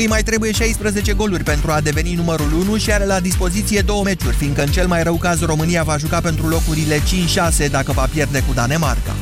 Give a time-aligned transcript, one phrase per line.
[0.00, 4.02] Îi mai trebuie 16 goluri pentru a deveni numărul 1 și are la dispoziție două
[4.02, 6.98] meciuri, fiindcă în cel mai rău caz România va juca pentru locurile
[7.66, 9.14] 5-6 dacă va pierde cu Danemarca.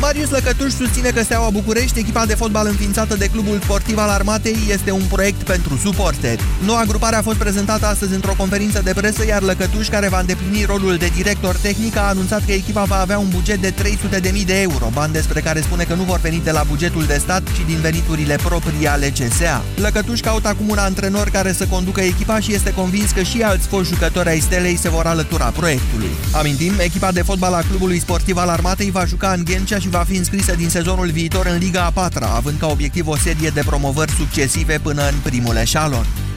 [0.00, 4.56] Marius Lăcătuș susține că Steaua București, echipa de fotbal înființată de Clubul Sportiv al Armatei,
[4.70, 6.42] este un proiect pentru suporteri.
[6.64, 10.64] Noua grupare a fost prezentată astăzi într-o conferință de presă, iar Lăcătuș, care va îndeplini
[10.64, 14.60] rolul de director tehnic, a anunțat că echipa va avea un buget de 300.000 de
[14.60, 17.66] euro, bani despre care spune că nu vor veni de la bugetul de stat, ci
[17.66, 19.64] din veniturile proprii ale CSA.
[19.74, 23.66] Lăcătuș caută acum un antrenor care să conducă echipa și este convins că și alți
[23.66, 26.10] foști jucători ai Stelei se vor alătura proiectului.
[26.32, 29.94] Amintim, echipa de fotbal a Clubului Sportiv al Armatei va juca în Ghencea și și
[29.94, 33.48] va fi înscrisă din sezonul viitor în Liga a patra, având ca obiectiv o serie
[33.48, 36.27] de promovări succesive până în primul eșalon.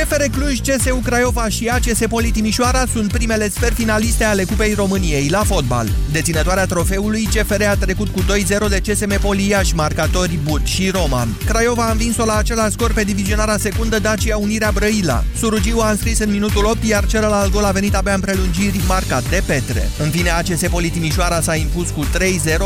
[0.00, 5.28] CFR Cluj, CSU Craiova și ACS Poli Timișoara sunt primele sferi finaliste ale Cupei României
[5.28, 5.88] la fotbal.
[6.12, 8.24] Deținătoarea trofeului, CFR a trecut cu 2-0
[8.68, 11.28] de CSM Poliaș, marcatori Bud și Roman.
[11.46, 15.24] Craiova a învins-o la același scor pe divizionarea secundă Dacia Unirea Brăila.
[15.38, 19.28] Surugiu a înscris în minutul 8, iar celălalt gol a venit abia în prelungiri, marcat
[19.28, 19.88] de Petre.
[19.98, 22.08] În fine, ACS Poli Timișoara s-a impus cu 3-0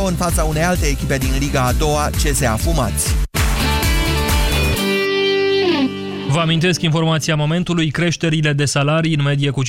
[0.06, 3.33] în fața unei alte echipe din Liga a doua, CSA Fumați.
[6.34, 9.66] Vă amintesc informația momentului, creșterile de salarii în medie cu 15%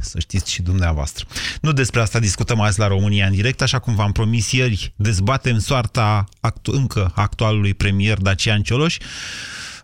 [0.00, 1.24] să știți și dumneavoastră.
[1.60, 5.58] Nu despre asta discutăm azi la România în direct, așa cum v-am promis ieri, dezbatem
[5.58, 8.96] soarta actu încă actualului premier Dacian Cioloș.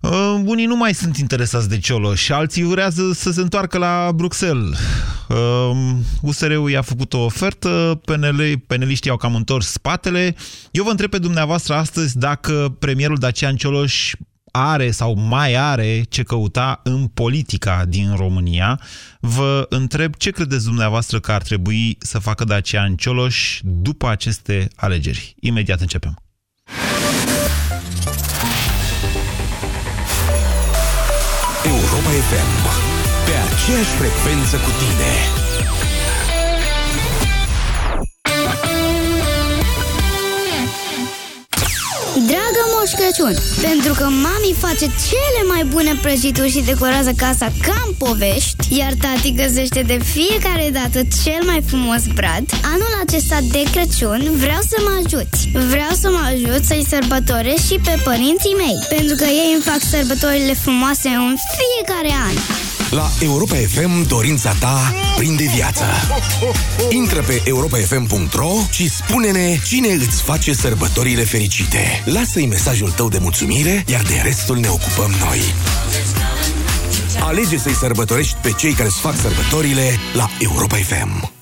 [0.03, 4.11] Uh, unii nu mai sunt interesați de Ciolo și alții urează să se întoarcă la
[4.15, 4.79] Bruxelles.
[5.29, 10.35] Uh, USR-ul i-a făcut o ofertă, PNL, peneliștii au cam întors spatele.
[10.71, 14.13] Eu vă întreb pe dumneavoastră astăzi dacă premierul Dacian Cioloș
[14.51, 18.81] are sau mai are ce căuta în politica din România.
[19.21, 25.35] Vă întreb ce credeți dumneavoastră că ar trebui să facă Dacian Cioloș după aceste alegeri.
[25.41, 26.17] Imediat începem.
[32.03, 32.51] Europa FM
[33.25, 35.13] Pe aceeași frecvență cu tine
[42.53, 43.35] Dragă Moș Crăciun,
[43.69, 48.93] pentru că mami face cele mai bune prăjituri și decorează casa ca în povești, iar
[49.03, 54.77] tati găsește de fiecare dată cel mai frumos brad, anul acesta de Crăciun vreau să
[54.87, 55.41] mă ajuți.
[55.73, 59.81] Vreau să mă ajut să-i sărbătoresc și pe părinții mei, pentru că ei îmi fac
[59.95, 62.37] sărbătorile frumoase în fiecare an.
[62.93, 65.85] La Europa FM dorința ta prinde viață.
[66.91, 72.03] Intră pe europafm.ro și spune-ne cine îți face sărbătorile fericite.
[72.05, 75.41] Lasă-i mesajul tău de mulțumire, iar de restul ne ocupăm noi.
[77.21, 81.42] Alege să-i sărbătorești pe cei care îți fac sărbătorile la Europa FM.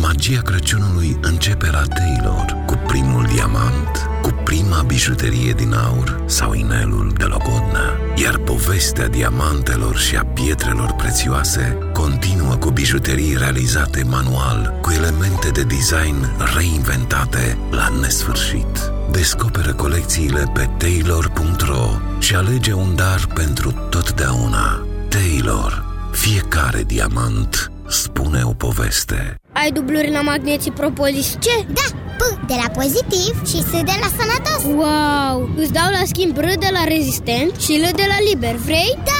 [0.00, 7.12] Magia Crăciunului începe la Taylor cu primul diamant, cu prima bijuterie din aur sau inelul
[7.18, 7.98] de logodnă.
[8.16, 15.62] Iar povestea diamantelor și a pietrelor prețioase continuă cu bijuterii realizate manual, cu elemente de
[15.62, 18.92] design reinventate la nesfârșit.
[19.10, 21.88] Descoperă colecțiile pe taylor.ro
[22.18, 24.86] și alege un dar pentru totdeauna.
[25.08, 25.84] Taylor.
[26.12, 29.39] Fiecare diamant spune o poveste.
[29.52, 31.64] Ai dubluri la magneții propolis ce?
[31.66, 35.48] Da, P de la pozitiv și S de la sănătos Wow!
[35.56, 38.98] Îți dau la schimb R de la rezistent și L de la liber, vrei?
[39.04, 39.19] Da!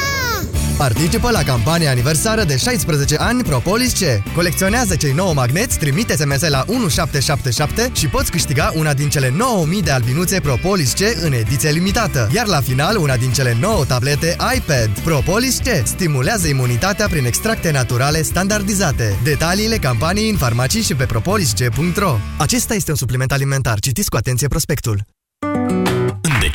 [0.81, 4.32] Participă la campania aniversară de 16 ani Propolis C.
[4.35, 9.82] Colecționează cei 9 magneți, trimite SMS la 1777 și poți câștiga una din cele 9000
[9.82, 12.29] de albinuțe Propolis C în ediție limitată.
[12.35, 14.99] Iar la final, una din cele 9 tablete iPad.
[15.05, 19.19] Propolis C stimulează imunitatea prin extracte naturale standardizate.
[19.23, 23.79] Detaliile campaniei în farmacii și pe propolisc.ro Acesta este un supliment alimentar.
[23.79, 25.05] Citiți cu atenție prospectul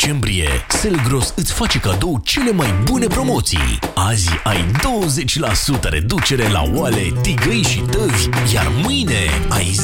[0.06, 3.80] decembrie, Selgros îți face cadou cele mai bune promoții.
[3.96, 4.66] Azi ai
[5.78, 9.76] 20% reducere la oale, tigăi și tăvi, iar mâine ai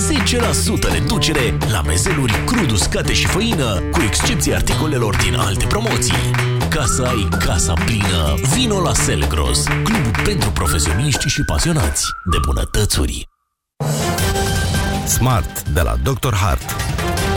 [0.89, 6.31] 10% reducere la mezeluri crud uscate și făină, cu excepția articolelor din alte promoții.
[6.69, 13.29] Ca să ai casa plină, vino la Selgros, clubul pentru profesioniști și pasionați de bunătățuri.
[15.11, 16.33] Smart de la Dr.
[16.33, 16.75] Hart.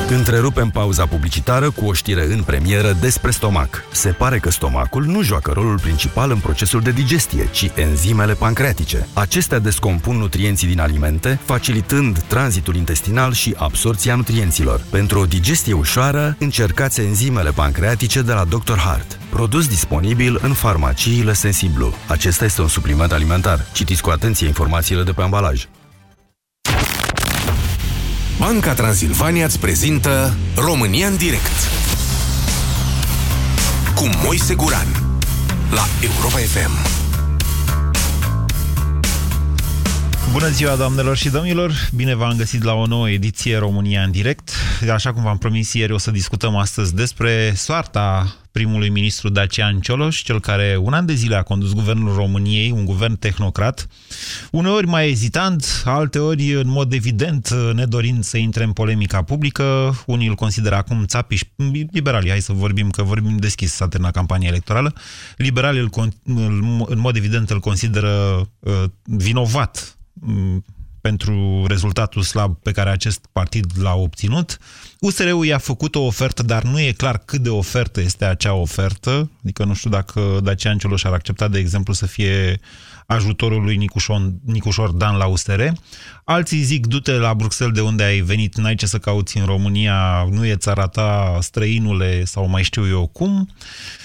[0.09, 3.85] Întrerupem pauza publicitară cu o știre în premieră despre stomac.
[3.93, 9.07] Se pare că stomacul nu joacă rolul principal în procesul de digestie, ci enzimele pancreatice.
[9.13, 14.81] Acestea descompun nutrienții din alimente, facilitând tranzitul intestinal și absorția nutrienților.
[14.91, 18.77] Pentru o digestie ușoară, încercați enzimele pancreatice de la Dr.
[18.77, 19.19] Hart.
[19.31, 21.95] Produs disponibil în farmaciile Sensiblu.
[22.09, 23.61] Acesta este un supliment alimentar.
[23.73, 25.67] Citiți cu atenție informațiile de pe ambalaj.
[28.39, 31.71] Banca Transilvania îți prezintă România în direct
[33.95, 34.87] cu Moise Guran
[35.71, 37.03] la Europa FM.
[40.33, 41.73] Bună ziua, doamnelor și domnilor!
[41.95, 44.51] Bine v-am găsit la o nouă ediție România în direct.
[44.93, 50.23] Așa cum v-am promis ieri, o să discutăm astăzi despre soarta primului ministru Dacian Cioloș,
[50.23, 53.89] cel care un an de zile a condus guvernul României, un guvern tehnocrat,
[54.51, 59.95] uneori mai ezitant, alteori în mod evident nedorind să intre în polemica publică.
[60.07, 61.41] Unii îl consideră acum țapiș,
[61.91, 64.95] liberali, hai să vorbim, că vorbim deschis, s-a terminat campania electorală.
[65.37, 65.91] Liberalii îl,
[66.87, 69.97] în mod evident îl consideră uh, vinovat
[71.09, 74.59] pentru rezultatul slab pe care acest partid l-a obținut.
[75.01, 79.31] USR-ul i-a făcut o ofertă, dar nu e clar cât de ofertă este acea ofertă.
[79.43, 82.61] Adică nu știu dacă Dacian Cioloș ar accepta, de exemplu, să fie
[83.07, 85.63] ajutorul lui Nicușor, Nicușor Dan la USR.
[86.25, 90.29] Alții zic, du-te la Bruxelles de unde ai venit, n-ai ce să cauți în România,
[90.31, 93.41] nu e țara ta, străinule sau mai știu eu cum.
[93.41, 94.04] Uh,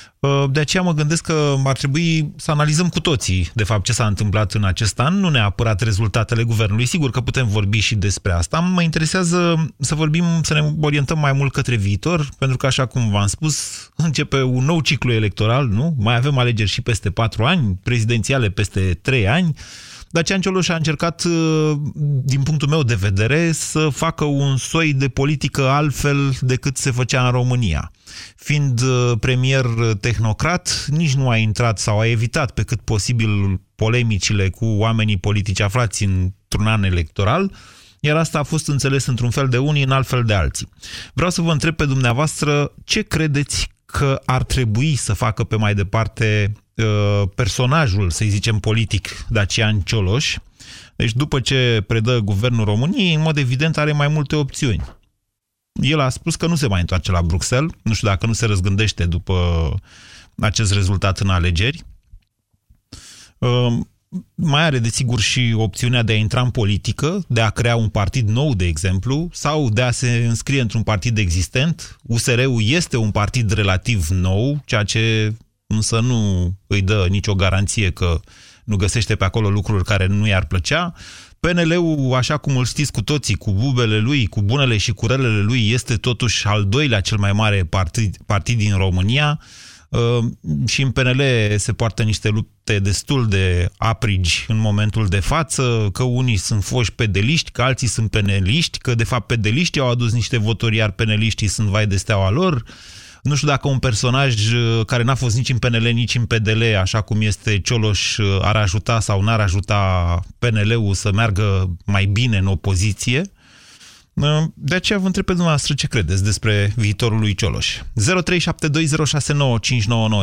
[0.51, 4.05] de aceea mă gândesc că ar trebui să analizăm cu toții, de fapt, ce s-a
[4.05, 6.85] întâmplat în acest an, nu neapărat rezultatele guvernului.
[6.85, 8.59] Sigur că putem vorbi și despre asta.
[8.59, 13.09] Mă interesează să vorbim, să ne orientăm mai mult către viitor, pentru că, așa cum
[13.09, 15.95] v-am spus, începe un nou ciclu electoral, nu?
[15.97, 19.55] Mai avem alegeri și peste patru ani, prezidențiale peste trei ani.
[20.11, 21.77] Dacian Cioloș a încercat, uh,
[22.23, 27.25] din punctul meu de vedere, să facă un soi de politică altfel decât se făcea
[27.25, 27.91] în România.
[28.35, 29.65] Fiind uh, premier
[29.99, 35.59] tehnocrat, nici nu a intrat sau a evitat pe cât posibil polemicile cu oamenii politici
[35.59, 37.53] aflați într-un an electoral,
[37.99, 40.69] iar asta a fost înțeles într-un fel de unii, în alt fel de alții.
[41.13, 45.75] Vreau să vă întreb pe dumneavoastră ce credeți că ar trebui să facă pe mai
[45.75, 50.37] departe uh, personajul, să zicem, politic Dacian Cioloș.
[50.95, 54.83] Deci după ce predă guvernul României, în mod evident are mai multe opțiuni.
[55.81, 58.45] El a spus că nu se mai întoarce la Bruxelles, nu știu dacă nu se
[58.45, 59.73] răzgândește după
[60.39, 61.83] acest rezultat în alegeri.
[64.09, 67.89] Uh, mai are, desigur, și opțiunea de a intra în politică, de a crea un
[67.89, 71.97] partid nou, de exemplu, sau de a se înscrie într-un partid existent.
[72.03, 75.33] USR-ul este un partid relativ nou, ceea ce
[75.67, 78.19] însă nu îi dă nicio garanție că
[78.63, 80.93] nu găsește pe acolo lucruri care nu i-ar plăcea.
[81.39, 85.41] PNL-ul, așa cum îl știți cu toții, cu bubele lui, cu bunele și cu relele
[85.41, 89.39] lui, este totuși al doilea cel mai mare partid, partid din România.
[89.89, 90.25] Uh,
[90.67, 91.21] și în PNL
[91.57, 96.93] se poartă niște lupte destul de aprigi în momentul de față, că unii sunt foși
[96.93, 101.47] pedeliști, că alții sunt peneliști, că de fapt pedeliștii au adus niște votori, iar peneliștii
[101.47, 102.63] sunt vai de steaua lor.
[103.23, 106.63] Nu știu dacă un personaj uh, care n-a fost nici în PNL, nici în PDL,
[106.81, 112.37] așa cum este Cioloș, uh, ar ajuta sau n-ar ajuta PNL-ul să meargă mai bine
[112.37, 113.31] în opoziție.
[114.53, 117.79] De aceea vă întreb pe dumneavoastră ce credeți despre viitorul lui Cioloș.
[117.79, 117.83] 0372069599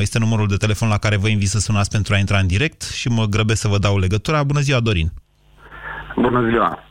[0.00, 2.82] este numărul de telefon la care vă invit să sunați pentru a intra în direct
[2.82, 4.42] și mă grăbesc să vă dau legătura.
[4.44, 5.12] Bună ziua, Dorin!
[6.16, 6.86] Bună ziua!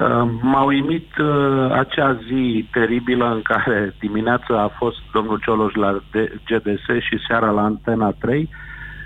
[0.00, 6.02] Uh, m-a uimit uh, acea zi teribilă în care dimineața a fost domnul Cioloș la
[6.44, 8.48] GDS și seara la Antena 3.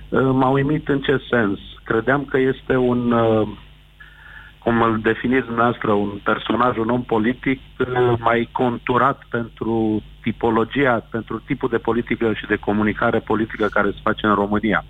[0.09, 1.59] Uh, m-a uimit în ce sens?
[1.85, 3.15] Credeam că este un
[4.65, 7.61] cum îl definiți dumneavoastră, un personaj, un om politic
[8.19, 14.27] mai conturat pentru tipologia, pentru tipul de politică și de comunicare politică care se face
[14.27, 14.85] în România.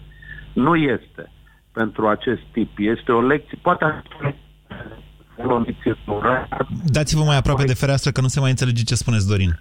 [0.53, 1.33] Nu este
[1.73, 2.71] pentru acest tip.
[2.79, 4.03] Este o lecție, poate
[5.37, 6.49] o lecție dură.
[6.85, 9.61] Dați-vă mai aproape de fereastră că nu se mai înțelege ce spuneți, Dorin.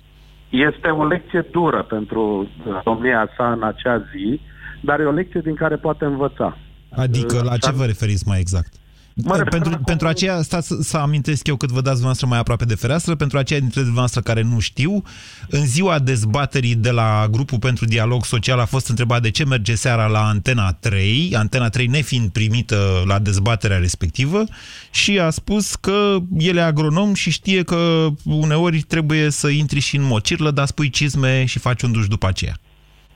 [0.49, 2.47] Este o lecție dură pentru
[2.83, 4.39] domnia sa în acea zi,
[4.81, 6.57] dar e o lecție din care poate învăța.
[6.95, 8.73] Adică la ce vă referiți mai exact?
[9.15, 12.65] Mă pentru, pentru aceea, stați să, să amintesc eu cât vă dați dumneavoastră mai aproape
[12.65, 15.03] de fereastră, pentru aceia dintre dumneavoastră care nu știu,
[15.49, 19.75] în ziua dezbaterii de la grupul pentru dialog social a fost întrebat de ce merge
[19.75, 24.43] seara la Antena 3, Antena 3 nefiind primită la dezbaterea respectivă,
[24.91, 29.95] și a spus că el e agronom și știe că uneori trebuie să intri și
[29.95, 32.57] în mocirlă, dar spui cizme și faci un duș după aceea.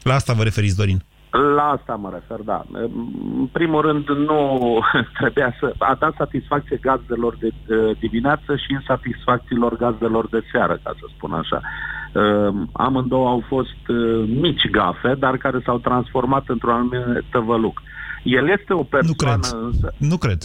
[0.04, 1.04] La asta vă referiți, Dorin?
[1.30, 2.66] La asta mă refer, da.
[3.38, 4.80] În primul rând, nu
[5.20, 5.74] trebuia să...
[5.78, 7.52] A dat satisfacție gazdelor de
[8.00, 11.62] dimineață și insatisfacțiilor gazdelor de seară, ca să spun așa.
[12.72, 13.78] Amândouă au fost
[14.26, 17.82] mici gafe, dar care s-au transformat într-un anumit tăvăluc.
[18.24, 19.40] El este o persoană...
[19.48, 19.64] Nu cred.
[19.64, 19.94] Însă...
[19.98, 20.42] Nu cred.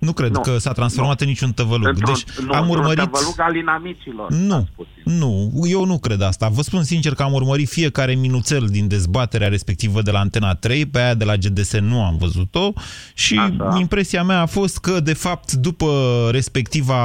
[0.00, 1.26] Nu cred nu, că s-a transformat nu.
[1.26, 2.04] în niciun tăvăluc.
[2.04, 3.04] Deci nu, am urmărit...
[3.04, 4.32] tăvăluc al inamicilor.
[4.32, 4.66] Nu,
[5.04, 6.48] nu, eu nu cred asta.
[6.48, 10.86] Vă spun sincer că am urmărit fiecare minuțel din dezbaterea respectivă de la Antena 3,
[10.86, 12.72] pe aia de la GDS nu am văzut-o
[13.14, 13.76] și Așa.
[13.78, 15.86] impresia mea a fost că, de fapt, după
[16.30, 17.00] respectiva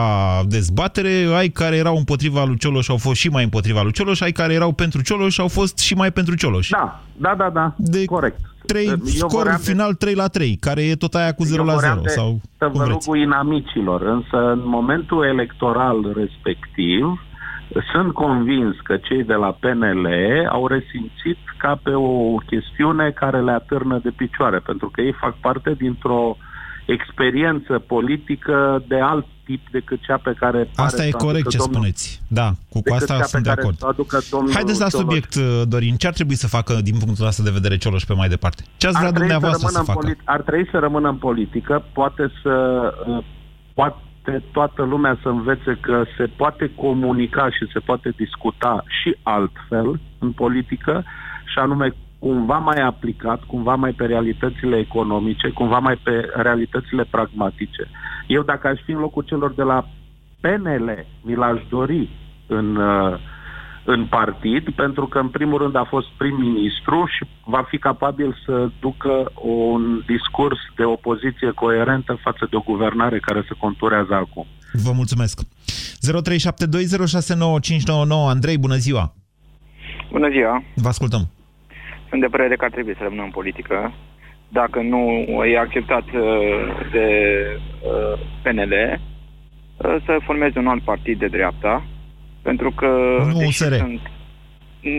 [0.47, 4.31] dezbatere, ai care erau împotriva lui Cioloș au fost și mai împotriva lui Cioloș, ai
[4.31, 6.69] care erau pentru Cioloș au fost și mai pentru Cioloș.
[6.69, 8.05] Da, da, da, da, de...
[8.05, 8.39] corect.
[8.65, 12.01] 3, scor final 3 la 3, care e tot aia cu 0 la 0.
[12.05, 17.19] Sau tăvălugul inamicilor, însă în momentul electoral respectiv,
[17.91, 20.07] sunt convins că cei de la PNL
[20.49, 25.37] au resimțit ca pe o chestiune care le atârnă de picioare, pentru că ei fac
[25.39, 26.37] parte dintr-o
[26.85, 30.69] experiență politică de alt tip decât cea pe care...
[30.75, 32.21] Asta e corect ce domnul, spuneți.
[32.27, 33.77] Da, cu, cu asta sunt de acord.
[34.53, 35.61] Haideți la subiect, Cioloș.
[35.61, 35.95] Uh, Dorin.
[35.95, 38.63] Ce ar trebui să facă din punctul ăsta de vedere Cioloș pe mai departe?
[38.77, 40.15] Ce ați vrea dumneavoastră să, să facă?
[40.23, 42.53] Ar trebui să rămână în politică, poate să...
[43.07, 43.23] Uh,
[43.73, 49.99] poate toată lumea să învețe că se poate comunica și se poate discuta și altfel
[50.19, 51.03] în politică,
[51.45, 57.89] și anume cumva mai aplicat, cumva mai pe realitățile economice, cumva mai pe realitățile pragmatice.
[58.27, 59.87] Eu dacă aș fi în locul celor de la
[60.41, 62.09] PNL, mi l-aș dori
[62.47, 63.19] în, uh,
[63.85, 68.69] în partid, pentru că în primul rând a fost prim-ministru și va fi capabil să
[68.79, 74.45] ducă un discurs de opoziție coerentă față de o guvernare care se conturează acum.
[74.71, 75.41] Vă mulțumesc.
[75.41, 75.47] 0372069599
[78.27, 79.13] Andrei, bună ziua!
[80.11, 80.63] Bună ziua!
[80.75, 81.29] Vă ascultăm!
[82.09, 83.93] Sunt de părere că ar trebui să rămână în politică.
[84.59, 85.01] Dacă nu
[85.45, 86.21] e acceptat uh,
[86.91, 87.07] de
[87.81, 91.83] uh, PNL, uh, să formeze un alt partid de dreapta,
[92.41, 92.87] pentru că...
[93.33, 93.73] Nu USR.
[93.73, 94.01] Sunt...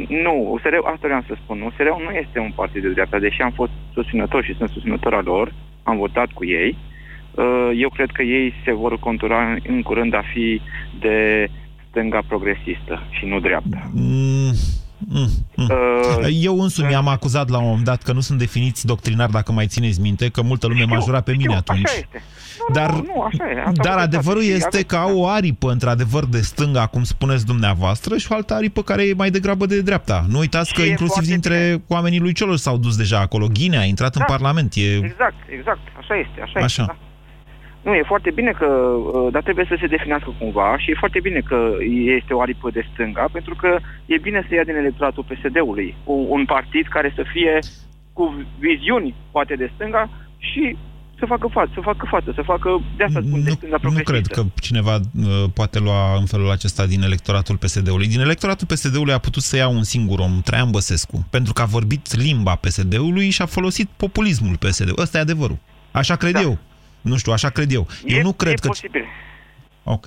[0.08, 1.60] Nu, USR, asta vreau să spun.
[1.60, 5.24] usr nu este un partid de dreapta, deși am fost susținător și sunt susținător al
[5.24, 6.76] lor, am votat cu ei.
[7.76, 10.60] Eu cred că ei se vor contura în curând a fi
[11.00, 11.48] de
[11.88, 13.90] stânga progresistă și nu dreapta.
[13.94, 14.52] Mm.
[14.98, 15.68] Mm, mm.
[15.70, 19.52] Uh, Eu însumi am acuzat la un moment dat că nu sunt definiți doctrinar, dacă
[19.52, 21.84] mai țineți minte, că multă lume m-a jurat pe mine știu, atunci.
[21.84, 22.22] Așa este.
[22.68, 23.60] Nu, dar, nu, nu, așa e.
[23.66, 28.26] Asta dar adevărul este că au o aripă, într-adevăr, de stânga, cum spuneți dumneavoastră, și
[28.30, 30.24] o altă aripă care e mai degrabă de dreapta.
[30.28, 31.82] Nu uitați că inclusiv dintre bine.
[31.88, 33.46] oamenii lui Cioloș s-au dus deja acolo.
[33.46, 34.74] Ghinea a intrat da, în Parlament.
[34.74, 34.94] E...
[34.94, 35.80] Exact, exact.
[35.98, 36.40] Așa este.
[36.42, 36.64] Așa, așa.
[36.64, 37.05] Este, da.
[37.86, 41.20] Nu, e foarte bine că, uh, dar trebuie să se definească cumva și e foarte
[41.20, 41.58] bine că
[42.18, 46.44] este o aripă de stânga, pentru că e bine să ia din electoratul PSD-ului un
[46.44, 47.58] partid care să fie
[48.12, 48.24] cu
[48.58, 50.76] viziuni poate de stânga și
[51.18, 53.90] să facă față, să facă față, să facă, de asta spun, nu, de stânga Nu
[53.90, 58.06] cred că cineva uh, poate lua în felul acesta din electoratul PSD-ului.
[58.06, 61.74] Din electoratul PSD-ului a putut să ia un singur om, Traian Băsescu, pentru că a
[61.78, 65.02] vorbit limba PSD-ului și a folosit populismul PSD-ului.
[65.02, 65.58] Ăsta e adevărul.
[65.90, 66.40] Așa cred da.
[66.40, 66.58] eu.
[67.10, 67.84] Nu știu, așa cred eu.
[68.04, 68.68] E, eu nu cred e că...
[68.68, 69.04] posibil.
[69.84, 70.06] Ok.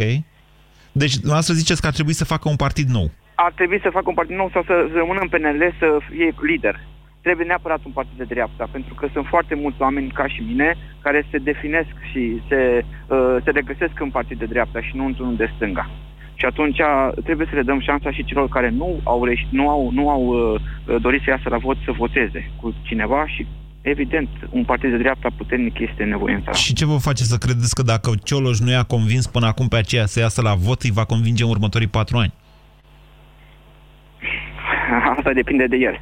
[1.01, 3.08] Deci, dumneavoastră ziceți că ar trebui să facă un partid nou.
[3.36, 6.75] Ar trebui să facă un partid nou sau să rămână în PNL să fie lider.
[7.22, 10.77] Trebuie neapărat un partid de dreapta, pentru că sunt foarte mulți oameni ca și mine
[11.01, 15.36] care se definesc și se, uh, se regăsesc în partid de dreapta și nu într-unul
[15.36, 15.89] de stânga.
[16.34, 16.79] Și atunci
[17.24, 20.62] trebuie să le dăm șansa și celor care nu au, nu au, nu au uh,
[21.01, 23.48] dorit să iasă la vot să voteze cu cineva și
[23.81, 26.57] evident, un partid de dreapta puternic este nevoie în țară.
[26.57, 29.77] Și ce vă face să credeți că dacă Cioloș nu i-a convins până acum pe
[29.77, 32.33] aceea să iasă la vot, îi va convinge în următorii patru ani?
[35.17, 36.01] Asta depinde de el.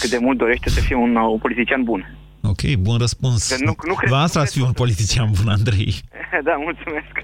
[0.00, 2.16] Cât de mult dorește să fie un, un politician bun.
[2.42, 3.60] Ok, bun răspuns.
[3.64, 5.94] Nu, nu cred, Vă asta să fiu un politician bun, Andrei.
[6.46, 7.12] da, mulțumesc.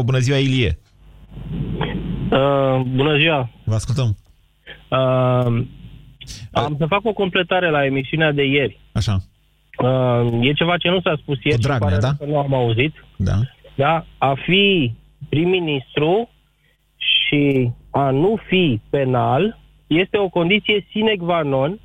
[0.00, 0.04] 0372069599.
[0.04, 0.78] Bună ziua, Ilie.
[2.30, 3.50] Uh, bună ziua.
[3.64, 4.16] Vă ascultăm.
[4.88, 5.64] Uh,
[6.52, 8.78] am să fac o completare la emisiunea de ieri.
[8.92, 9.16] Așa.
[9.78, 12.12] Uh, e ceva ce nu s-a spus ieri Dragnea, da?
[12.26, 12.94] nu am auzit.
[13.16, 13.34] Da.
[13.74, 14.94] Da, a fi
[15.28, 16.30] prim-ministru
[16.96, 21.80] și a nu fi penal este o condiție sine qua non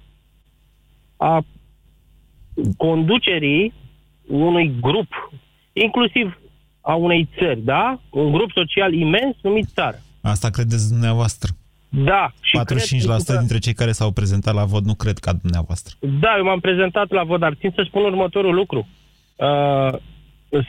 [1.18, 1.46] a
[2.78, 3.74] conducerii
[4.28, 5.32] unui grup,
[5.74, 6.40] inclusiv
[6.82, 8.02] a unei țări, da?
[8.10, 10.02] Un grup social imens numit țară.
[10.22, 11.52] Asta credeți dumneavoastră.
[11.90, 12.32] Da.
[12.42, 15.96] Și 45% cred, dintre cei care s-au prezentat la vot nu cred ca dumneavoastră.
[16.00, 18.88] Da, eu m-am prezentat la vot, dar țin să spun următorul lucru.
[19.36, 19.94] Uh,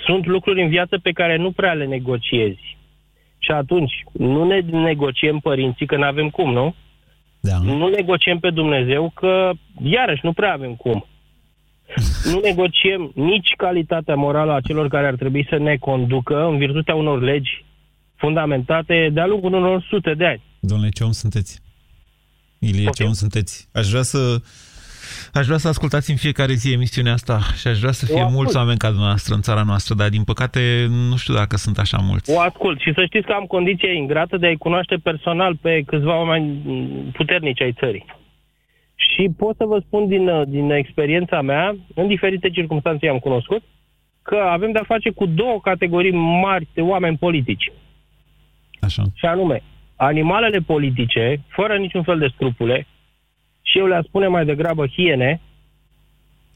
[0.05, 2.79] sunt lucruri în viață pe care nu prea le negociezi.
[3.39, 6.75] Și atunci, nu ne negociem părinții, că nu avem cum, nu?
[7.41, 7.59] Da.
[7.59, 9.50] Nu negociem pe Dumnezeu, că,
[9.83, 11.07] iarăși, nu prea avem cum.
[12.33, 16.95] nu negociem nici calitatea morală a celor care ar trebui să ne conducă în virtutea
[16.95, 17.65] unor legi
[18.17, 20.43] fundamentate de-a lungul unor sute de ani.
[20.61, 21.61] Domnule, ce om sunteți?
[22.59, 22.93] Ilie, okay.
[22.95, 23.69] ce om sunteți?
[23.73, 24.40] Aș vrea să
[25.33, 28.29] Aș vrea să ascultați în fiecare zi emisiunea asta și aș vrea să fie O
[28.29, 28.57] mulți ascult.
[28.57, 32.33] oameni ca dumneavoastră în țara noastră, dar din păcate nu știu dacă sunt așa mulți.
[32.35, 36.17] O ascult și să știți că am condiția ingrată de a-i cunoaște personal pe câțiva
[36.19, 38.05] oameni mm, puternici ai țării.
[38.95, 43.62] Și pot să vă spun din, uh, din experiența mea, în diferite circunstanțe am cunoscut,
[44.23, 46.12] că avem de-a face cu două categorii
[46.43, 47.73] mari de oameni politici.
[48.81, 49.02] Așa.
[49.14, 49.62] Și anume,
[50.02, 52.87] animalele politice, fără niciun fel de scrupule,
[53.62, 55.40] și eu le spune mai degrabă hiene,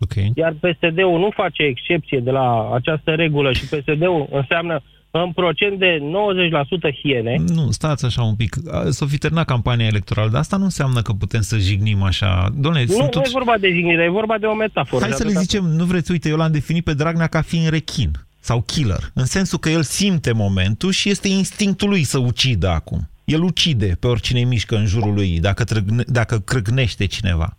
[0.01, 0.33] okay.
[0.35, 5.99] iar PSD-ul nu face excepție de la această regulă și PSD-ul înseamnă în procent de
[6.93, 7.37] 90% hiene.
[7.47, 8.57] Nu, stați așa un pic.
[8.91, 12.49] S-o fi terminat campania electorală, dar asta nu înseamnă că putem să jignim așa.
[12.57, 13.27] Doamne, Nu, sunt nu tot...
[13.27, 15.03] e vorba de jignire, e vorba de o metaforă.
[15.03, 17.43] Hai De să le atâta- zicem, nu vreți, uite, eu l-am definit pe Dragnea ca
[17.43, 18.11] fiind rechin
[18.41, 23.09] sau killer, în sensul că el simte momentul și este instinctul lui să ucidă acum.
[23.25, 27.57] El ucide pe oricine mișcă în jurul lui, dacă, trăgne, dacă crâgnește cineva.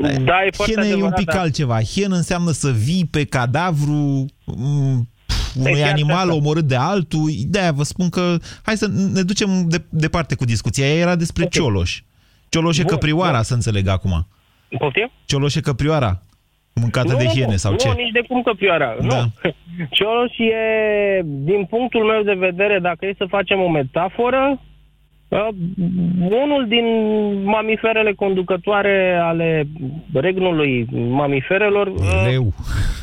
[0.00, 1.82] Da, e foarte Hienă e un adevărat, pic dar- altceva.
[1.82, 5.08] Hienă înseamnă să vii pe cadavru m,
[5.56, 6.34] unui Exact animal asta.
[6.34, 7.30] omorât de altul.
[7.46, 10.86] De-aia vă spun că hai să ne ducem de, departe cu discuția.
[10.86, 11.50] Ea era despre Ok.
[11.50, 12.02] Cioloș.
[12.48, 13.42] Cioloș e Bun, căprioara, bun.
[13.42, 14.26] să înțeleg acum.
[14.78, 15.10] Poftim?
[15.24, 16.22] Cioloș e căprioara
[16.72, 17.88] mâncată Nu, de nu, hiene nu, sau nu, ce?
[17.88, 18.96] nici de cum căprioara.
[19.00, 19.06] Da.
[19.06, 19.32] Nu.
[19.96, 24.60] Cioloș e, din punctul meu de vedere, dacă e să facem o metaforă,
[25.28, 25.48] uh,
[26.44, 26.84] unul din
[27.44, 29.68] mamiferele conducătoare ale
[30.12, 32.52] regnului mamiferelor uh, Leu.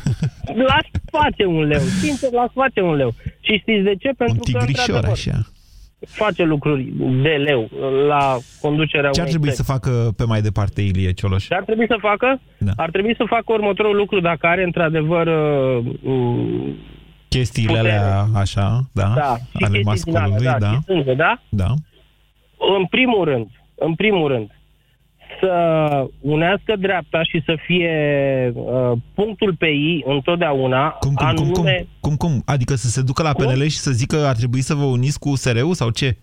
[0.66, 1.78] l-aș face un leu.
[1.80, 3.14] Sincer, l-aș face un leu.
[3.40, 4.10] Și știți de ce?
[4.16, 5.38] Pentru Un că, tigrișor într-adevăr, așa.
[6.06, 6.82] face lucruri
[7.22, 7.68] de leu
[8.08, 9.66] la conducerea Ce ar unei trebui țări.
[9.66, 11.46] să facă pe mai departe Ilie Cioloș?
[11.46, 12.40] Ce ar trebui să facă?
[12.58, 12.72] Da.
[12.76, 16.74] Ar trebui să facă următorul lucru dacă are într-adevăr uh, uh,
[17.28, 17.92] Chestiile putere.
[17.96, 19.12] alea așa, da?
[19.16, 20.70] da, și ale chestii din alea, masculului, da, da?
[20.72, 21.40] și sânge, da?
[21.48, 21.74] Da.
[22.78, 24.50] În primul rând, în primul rând,
[25.40, 27.92] să unească dreapta și să fie
[28.54, 32.42] uh, punctul pe ei întotdeauna, Cum, cum, cum, cum, anume cum, cum?
[32.44, 33.44] Adică să se ducă la Cum?
[33.44, 36.16] PNL și să zică că ar trebui să vă uniți cu USR-ul sau ce?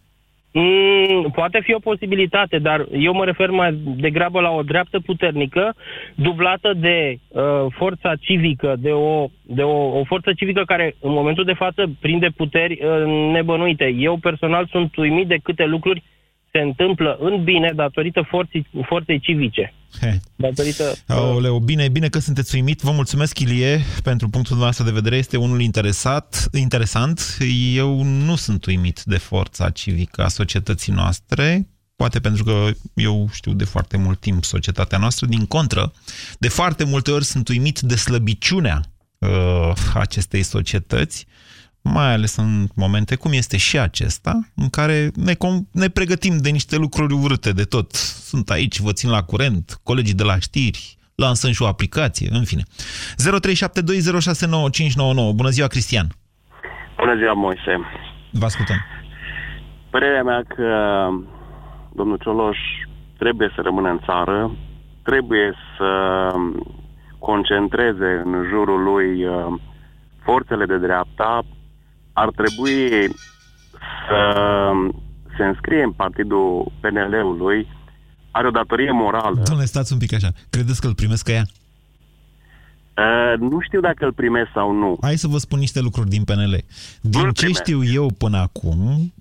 [0.56, 5.76] Mm, poate fi o posibilitate, dar eu mă refer mai degrabă la o dreaptă puternică,
[6.15, 11.43] dublată de uh, forța civică, de, o, de o, o forță civică care în momentul
[11.43, 13.96] de față prinde puteri uh, nebănuite.
[13.98, 16.04] Eu personal sunt uimit de câte lucruri
[16.54, 19.74] se întâmplă în bine datorită forții, forței civice.
[20.00, 20.20] He.
[20.36, 20.94] Datorită...
[21.08, 22.82] Aoleu, bine, bine că sunteți uimit.
[22.82, 25.16] Vă mulțumesc, Ilie, pentru punctul dumneavoastră de vedere.
[25.16, 27.38] Este unul interesat, interesant.
[27.74, 33.54] Eu nu sunt uimit de forța civică a societății noastre, poate pentru că eu știu
[33.54, 35.26] de foarte mult timp societatea noastră.
[35.26, 35.94] Din contră,
[36.39, 38.82] de foarte multe ori sunt uimit de slăbiciunea
[39.18, 41.26] uh, acestei societăți,
[41.84, 46.50] mai ales în momente cum este și acesta, în care ne, com- ne pregătim de
[46.50, 47.91] niște lucruri urâte de tot.
[48.30, 52.43] Sunt aici, vă țin la curent, colegii de la știri, lansăm și o aplicație, în
[52.43, 52.63] fine.
[52.63, 52.65] 0372069599.
[55.36, 56.08] Bună ziua, Cristian!
[56.98, 57.80] Bună ziua, Moise.
[58.32, 58.78] Vă ascultăm.
[59.89, 61.08] Părerea mea că
[61.96, 62.58] domnul Cioloș
[63.17, 64.56] trebuie să rămână în țară,
[65.04, 65.91] trebuie să
[67.19, 69.46] concentreze în jurul lui uh,
[70.24, 71.46] forțele de dreapta,
[72.13, 73.10] ar trebui
[74.08, 74.19] să
[75.38, 77.67] se înscrie în partidul PNL-ului,
[78.32, 79.41] are o datorie morală.
[79.43, 80.30] Domnule, stați un pic așa.
[80.49, 81.43] Credeți că îl primesc ea?
[82.98, 84.98] Uh, nu știu dacă îl primesc sau nu.
[85.02, 86.64] Hai să vă spun niște lucruri din PNL.
[87.02, 87.62] Din Nu-l ce primesc.
[87.64, 89.14] știu eu până acum,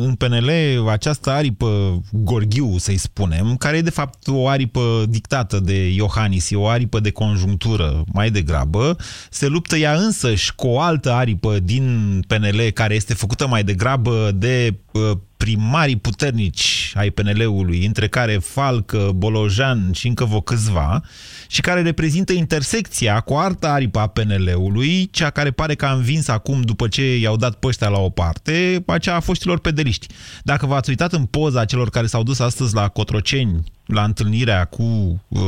[0.00, 0.50] în PNL
[0.88, 6.56] această aripă Gorghiu, să-i spunem, care e de fapt o aripă dictată de Iohannis, e
[6.56, 8.96] o aripă de conjunctură mai degrabă,
[9.30, 14.30] se luptă ea însăși cu o altă aripă din PNL care este făcută mai degrabă
[14.34, 21.02] de uh, primarii puternici ai PNL-ului, între care Falcă, Bolojan și încă vă câțiva,
[21.46, 26.28] și care reprezintă intersecția cu alta aripa a PNL-ului, cea care pare că a învins
[26.28, 30.06] acum după ce i-au dat pe ăștia la o parte, aceea a foștilor pedeliști.
[30.42, 34.82] Dacă v-ați uitat în poza celor care s-au dus astăzi la Cotroceni, la întâlnirea cu
[35.28, 35.40] uh,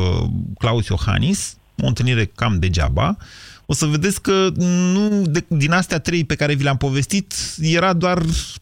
[0.59, 3.17] Claus Iohannis, o întâlnire cam degeaba,
[3.71, 4.49] o să vedeți că
[4.95, 7.33] nu, de, din astea trei pe care vi le-am povestit,
[7.77, 8.19] era doar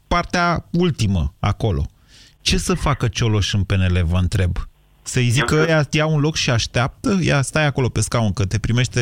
[0.09, 1.83] partea ultimă acolo.
[2.41, 4.53] Ce să facă Cioloș în PNL, vă întreb?
[5.03, 7.19] Să-i zic că ea ia un loc și așteaptă?
[7.21, 9.01] Ia, stai acolo pe scaun, că te primește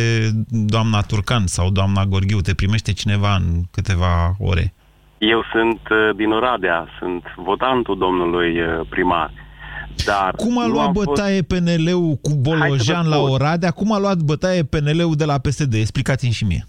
[0.48, 4.74] doamna Turcan sau doamna Gorghiu, te primește cineva în câteva ore.
[5.18, 9.30] Eu sunt uh, din Oradea, sunt votantul domnului uh, primar.
[10.04, 11.62] Dar Cum a luat bătaie fost...
[11.62, 13.70] PNL-ul cu Bolojan la Oradea?
[13.70, 15.74] Cum a luat bătaie PNL-ul de la PSD?
[15.74, 16.64] Explicați-mi și mie.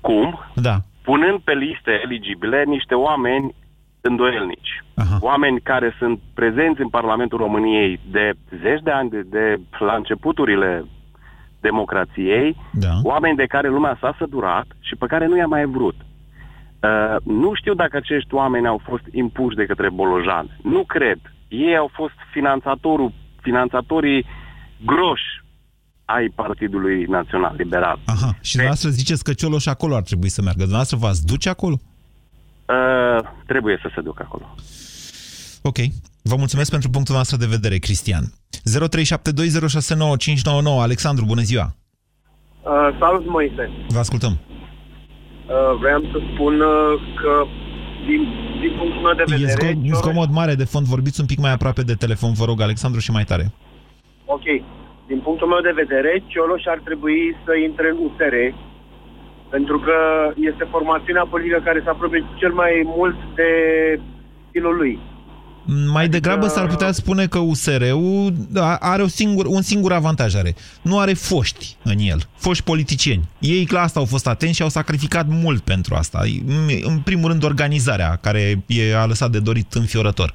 [0.00, 0.38] Cum?
[0.54, 0.76] Da.
[1.02, 3.54] Punând pe liste eligibile niște oameni
[4.00, 4.84] îndoielnici.
[4.94, 5.18] Aha.
[5.20, 10.84] Oameni care sunt prezenți în Parlamentul României de zeci de ani, de, de la începuturile
[11.60, 12.94] democrației, da.
[13.02, 15.94] oameni de care lumea s-a săturat și pe care nu i-a mai vrut.
[16.82, 20.58] Uh, nu știu dacă acești oameni au fost impuși de către Bolojan.
[20.62, 21.18] Nu cred.
[21.48, 24.26] Ei au fost finanțatorul, finanțatorii
[24.84, 25.42] groși
[26.04, 27.98] ai Partidului Național Liberal.
[28.04, 28.36] Aha.
[28.40, 30.60] Și dumneavoastră ziceți că Cioloș acolo ar trebui să meargă.
[30.60, 31.78] Dumneavoastră v-ați duce acolo?
[32.68, 34.54] Uh, trebuie să se ducă acolo.
[35.62, 35.76] Ok.
[36.22, 38.24] Vă mulțumesc pentru punctul nostru de vedere, Cristian.
[38.24, 38.30] 0372069599.
[40.80, 41.74] Alexandru, bună ziua!
[42.62, 43.70] Uh, salut, Moise!
[43.88, 44.30] Vă ascultăm!
[44.30, 44.38] Uh,
[45.80, 46.68] vreau să spun uh,
[47.20, 47.44] că
[48.06, 48.22] din,
[48.60, 49.68] din punctul meu de vedere...
[49.82, 53.00] E zgomot mare de fond, vorbiți un pic mai aproape de telefon, vă rog, Alexandru,
[53.00, 53.46] și mai tare.
[54.24, 54.46] Ok.
[55.06, 58.34] Din punctul meu de vedere, Cioloș ar trebui să intre în USR,
[59.50, 59.96] pentru că
[60.50, 63.50] este formațiunea politică care se apropie cel mai mult de
[64.48, 64.98] stilul lui.
[65.64, 66.08] Mai adică...
[66.08, 68.34] degrabă s-ar putea spune că USR-ul
[68.78, 70.54] are o singur, un singur avantaj are.
[70.82, 73.28] Nu are foști în el, foști politicieni.
[73.38, 76.24] Ei la asta au fost atenți și au sacrificat mult pentru asta.
[76.82, 80.34] În primul rând organizarea, care e, a lăsat de dorit înfiorător.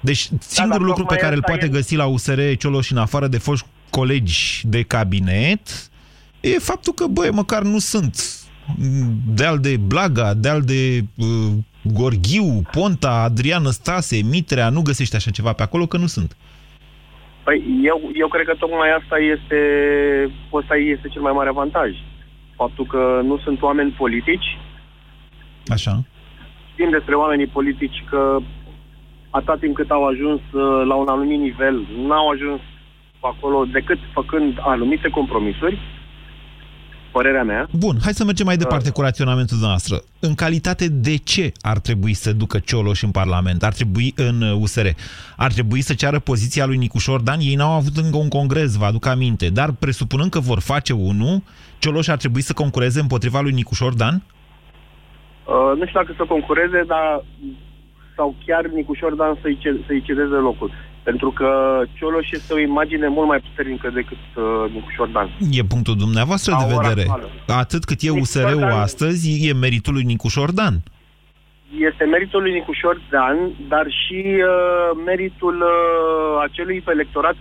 [0.00, 1.68] Deci singurul da, lucru pe care îl poate e...
[1.68, 5.90] găsi la USR Cioloș în afară de foști colegi de cabinet
[6.40, 8.40] e faptul că, băi, măcar nu sunt
[9.34, 15.52] deal de Blaga, deal de uh, Gorghiu, Ponta, Adrian Stase, Mitrea, nu găsești așa ceva
[15.52, 16.36] pe acolo, că nu sunt.
[17.44, 19.60] Păi eu, eu cred că tocmai asta este,
[20.52, 21.90] ăsta este cel mai mare avantaj.
[22.56, 24.58] Faptul că nu sunt oameni politici.
[25.66, 26.04] Așa.
[26.72, 28.38] Știm despre oamenii politici că
[29.30, 32.60] atât timp cât au ajuns uh, la un anumit nivel, n-au ajuns
[33.20, 35.78] acolo decât făcând anumite compromisuri,
[37.12, 37.68] părerea mea.
[37.72, 38.94] Bun, hai să mergem mai departe uh.
[38.94, 39.96] cu raționamentul noastră.
[40.20, 43.62] În calitate de ce ar trebui să ducă Cioloș în Parlament?
[43.62, 44.86] Ar trebui în USR?
[45.36, 47.38] Ar trebui să ceară poziția lui Nicușor Dan?
[47.40, 51.42] Ei n-au avut încă un congres, vă aduc aminte, dar presupunând că vor face unul,
[51.78, 54.22] Cioloș ar trebui să concureze împotriva lui Nicușor Dan?
[55.44, 57.24] Uh, nu știu dacă să concureze, dar
[58.16, 60.70] sau chiar Nicușor Dan să-i, să-i cedeze locul.
[61.02, 65.28] Pentru că Cioloș este o imagine mult mai puternică decât uh, Nicușor Dan.
[65.50, 67.00] E punctul dumneavoastră de vedere.
[67.00, 67.28] Actuală.
[67.46, 70.74] Atât cât e USR-ul astăzi, e meritul lui Nicușor Dan.
[71.90, 73.36] Este meritul lui Nicușor Dan,
[73.68, 77.36] dar și uh, meritul uh, acelui electorat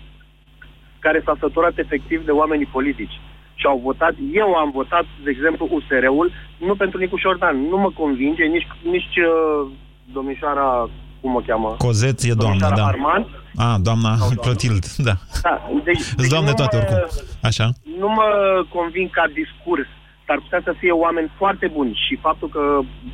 [0.99, 3.19] care s-a săturat efectiv de oamenii politici
[3.59, 7.57] și au votat, eu am votat, de exemplu, USR-ul, nu pentru Nicușor Dan.
[7.71, 9.71] Nu mă convinge nici, nici uh,
[10.13, 10.89] domnișoara
[11.21, 11.75] cum o cheamă?
[11.77, 12.85] Cozet e doamna, da.
[12.85, 13.25] Armand.
[13.55, 15.13] A, doamna Clotild, da.
[15.41, 15.69] da.
[15.83, 16.99] Deci, deci doamne toate mă, oricum.
[17.41, 17.65] Așa.
[17.99, 18.29] Nu mă
[18.73, 19.87] convin ca discurs,
[20.27, 22.63] dar putea să fie oameni foarte buni și faptul că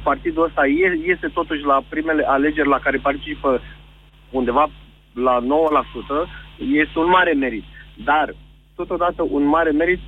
[0.04, 0.64] partidul ăsta
[1.14, 3.62] este totuși la primele alegeri la care participă
[4.30, 4.66] undeva
[5.14, 5.46] la 9%,
[6.84, 7.64] este un mare merit.
[8.04, 8.36] Dar,
[8.76, 10.00] totodată, un mare merit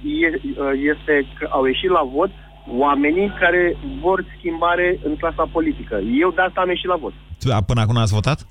[0.93, 2.31] este că au ieșit la vot
[2.69, 5.95] oamenii care vor schimbare în clasa politică.
[5.95, 7.13] Eu de asta am ieșit la vot.
[7.65, 8.47] Până acum ați votat?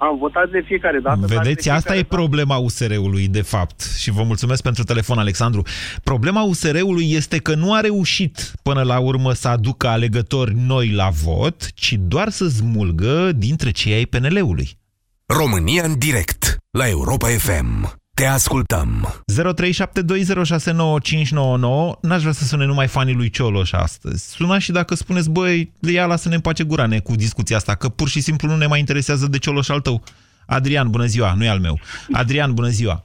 [0.00, 1.18] Am votat de fiecare dată.
[1.20, 3.80] Vedeți, fiecare asta e problema USR-ului, de fapt.
[3.98, 5.62] Și vă mulțumesc pentru telefon, Alexandru.
[6.02, 11.08] Problema USR-ului este că nu a reușit până la urmă să aducă alegători noi la
[11.08, 14.68] vot, ci doar să smulgă dintre cei ai PNL-ului.
[15.26, 17.99] România în direct, la Europa FM.
[18.14, 18.88] Te ascultăm.
[19.08, 19.12] 0372069599.
[22.02, 24.34] N-aș vrea să sune numai fanii lui Cioloș astăzi.
[24.34, 27.88] Suna și dacă spuneți, băi, le ia lasă-ne în pace gurane cu discuția asta, că
[27.88, 30.02] pur și simplu nu ne mai interesează de Cioloș al tău.
[30.46, 31.78] Adrian, bună ziua, nu e al meu.
[32.12, 33.04] Adrian, bună ziua.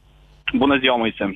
[0.54, 1.34] Bună ziua, Moise.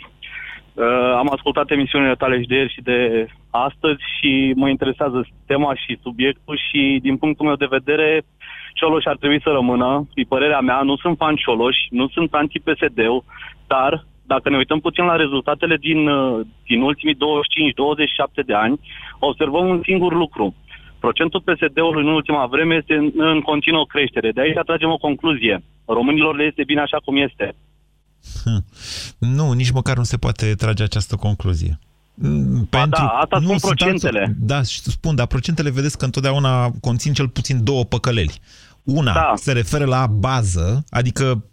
[0.73, 0.85] Uh,
[1.21, 5.99] am ascultat emisiunile tale și de ieri și de astăzi și mă interesează tema și
[6.01, 8.23] subiectul și din punctul meu de vedere
[8.73, 13.23] Cioloș ar trebui să rămână, e părerea mea, nu sunt fan Cioloș, nu sunt anti-PSD-ul,
[13.67, 18.79] dar dacă ne uităm puțin la rezultatele din, uh, din ultimii 25-27 de ani,
[19.19, 20.55] observăm un singur lucru.
[20.99, 24.31] Procentul PSD-ului în ultima vreme este în, în continuă creștere.
[24.31, 25.63] De aici tragem o concluzie.
[25.85, 27.55] Românilor le este bine așa cum este.
[28.43, 28.61] Hm.
[29.19, 31.79] Nu, nici măcar nu se poate trage această concluzie.
[32.69, 34.19] Pentru, da, asta spun sunt procentele.
[34.19, 38.39] alți- da, și spun, dar procentele vedeți că întotdeauna conțin cel puțin două păcăleli.
[38.83, 39.33] Una Da.
[39.35, 41.43] se referă la bază, adică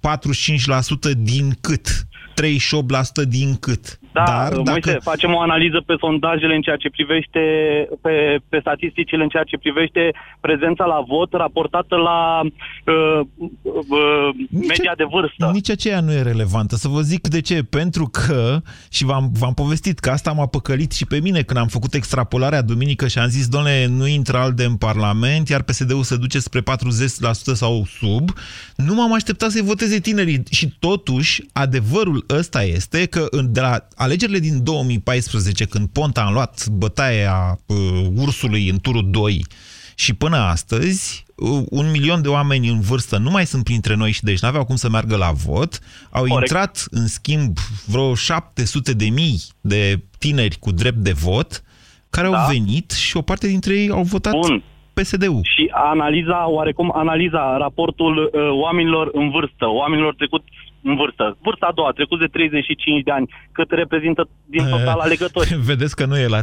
[0.00, 3.98] 45% din cât, 38% din cât.
[4.18, 5.00] Da, Dar Moise, dacă...
[5.02, 7.40] facem o analiză pe sondajele în ceea ce privește,
[8.02, 8.14] pe,
[8.48, 13.20] pe statisticile în ceea ce privește prezența la vot raportată la uh,
[13.62, 15.50] uh, media de vârstă.
[15.52, 16.76] Nici aceea nu e relevantă.
[16.76, 17.62] Să vă zic de ce.
[17.62, 21.66] Pentru că, și v-am, v-am povestit că asta m-a păcălit și pe mine când am
[21.66, 26.16] făcut extrapolarea duminică și am zis, doamne, nu intră ALDE în Parlament, iar PSD-ul se
[26.16, 26.62] duce spre 40%
[27.32, 28.30] sau sub,
[28.76, 30.42] nu m-am așteptat să-i voteze tinerii.
[30.50, 36.30] Și totuși, adevărul ăsta este că în, de la alegerile din 2014, când Ponta a
[36.30, 37.76] luat bătaia uh,
[38.16, 39.44] ursului în turul 2,
[39.94, 44.10] și până astăzi, uh, un milion de oameni în vârstă nu mai sunt printre noi
[44.10, 45.78] și deci n-aveau cum să meargă la vot.
[46.10, 46.40] Au Corect.
[46.40, 51.62] intrat, în schimb, vreo 700 de mii de tineri cu drept de vot
[52.10, 52.36] care Da.
[52.38, 54.62] au venit și o parte dintre ei au votat Bun.
[54.94, 55.40] PSD-ul.
[55.54, 60.42] Și analiza, oarecum analiza raportul uh, oamenilor în vârstă, oamenilor trecut
[60.88, 61.36] în vârstă.
[61.42, 65.58] Vârsta a doua, trecut de 35 de ani, cât reprezintă din total alegători.
[65.70, 66.42] Vedeți că nu e la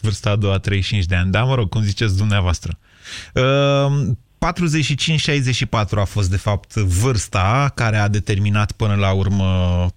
[0.00, 2.72] vârsta a doua 35 de ani, dar mă rog, cum ziceți dumneavoastră.
[3.34, 9.46] Uh, 45-64 a fost, de fapt, vârsta care a determinat până la urmă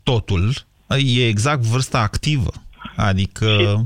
[0.03, 0.53] totul.
[1.05, 2.51] E exact vârsta activă.
[2.95, 3.83] Adică...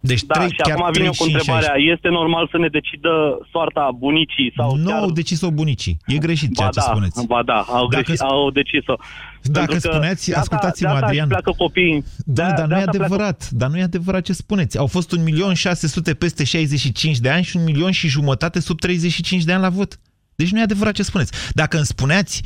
[0.00, 3.14] Deci Da, trei- și chiar acum vine cu 35, întrebarea, este normal să ne decidă
[3.52, 4.98] soarta bunicii sau Nu chiar...
[5.02, 5.96] au decis-o bunicii.
[6.06, 7.26] E greșit ceea Ba ce da, spuneți.
[7.26, 8.94] ba da, au, Dacă greșit, sp- au decis-o.
[9.42, 11.28] Dacă Pentru că spuneați, de asta- ascultați-mă, de asta Adrian.
[11.28, 12.04] pleacă copiii.
[12.24, 13.48] Da, De- dar de nu e asta pleacă- adevărat.
[13.50, 14.78] Dar nu e adevărat ce spuneți.
[14.78, 19.52] Au fost 1.600.000 peste 65 de ani și un milion și jumătate sub 35 de
[19.52, 19.98] ani la vot.
[20.36, 21.32] Deci nu e adevărat ce spuneți.
[21.54, 22.42] Dacă îmi spuneați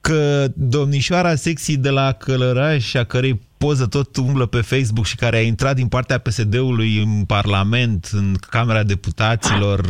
[0.00, 5.36] că domnișoara sexy de la Călăraș, a cărei poză tot umblă pe Facebook și care
[5.36, 9.80] a intrat din partea PSD-ului în Parlament, în Camera Deputaților,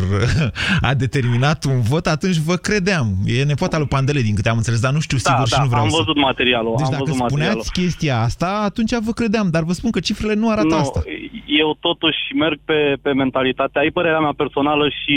[0.89, 3.17] a determinat un vot, atunci vă credeam.
[3.25, 5.63] E nepoata lui Pandele, din câte am înțeles, dar nu știu Da, sigur da, și
[5.63, 5.97] nu vreau am să...
[5.97, 6.75] văzut materialul.
[6.77, 7.65] Deci am dacă văzut spuneați materialul.
[7.73, 11.03] chestia asta, atunci vă credeam, dar vă spun că cifrele nu arată nu, asta.
[11.63, 15.17] Eu totuși merg pe, pe mentalitatea, ai părerea mea personală și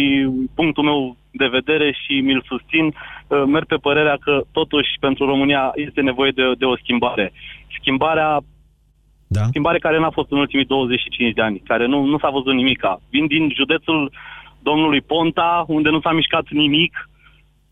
[0.56, 5.72] punctul meu de vedere și mi-l susțin, uh, merg pe părerea că totuși pentru România
[5.76, 7.34] este nevoie de, de o schimbare.
[7.80, 8.40] Schimbarea
[9.28, 9.44] da.
[9.48, 13.02] schimbare care n-a fost în ultimii 25 de ani, care nu, nu s-a văzut nimica.
[13.10, 14.12] Vin din județul
[14.60, 17.10] domnului Ponta, unde nu s-a mișcat nimic,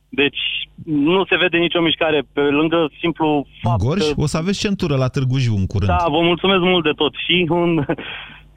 [0.09, 0.43] deci
[0.85, 4.95] nu se vede nicio mișcare, pe lângă simplu fapt Gorj, că o să aveți centură
[4.95, 5.91] la Târgu Jiu în curând.
[5.91, 7.13] da, vă mulțumesc mult de tot.
[7.25, 7.85] Și un...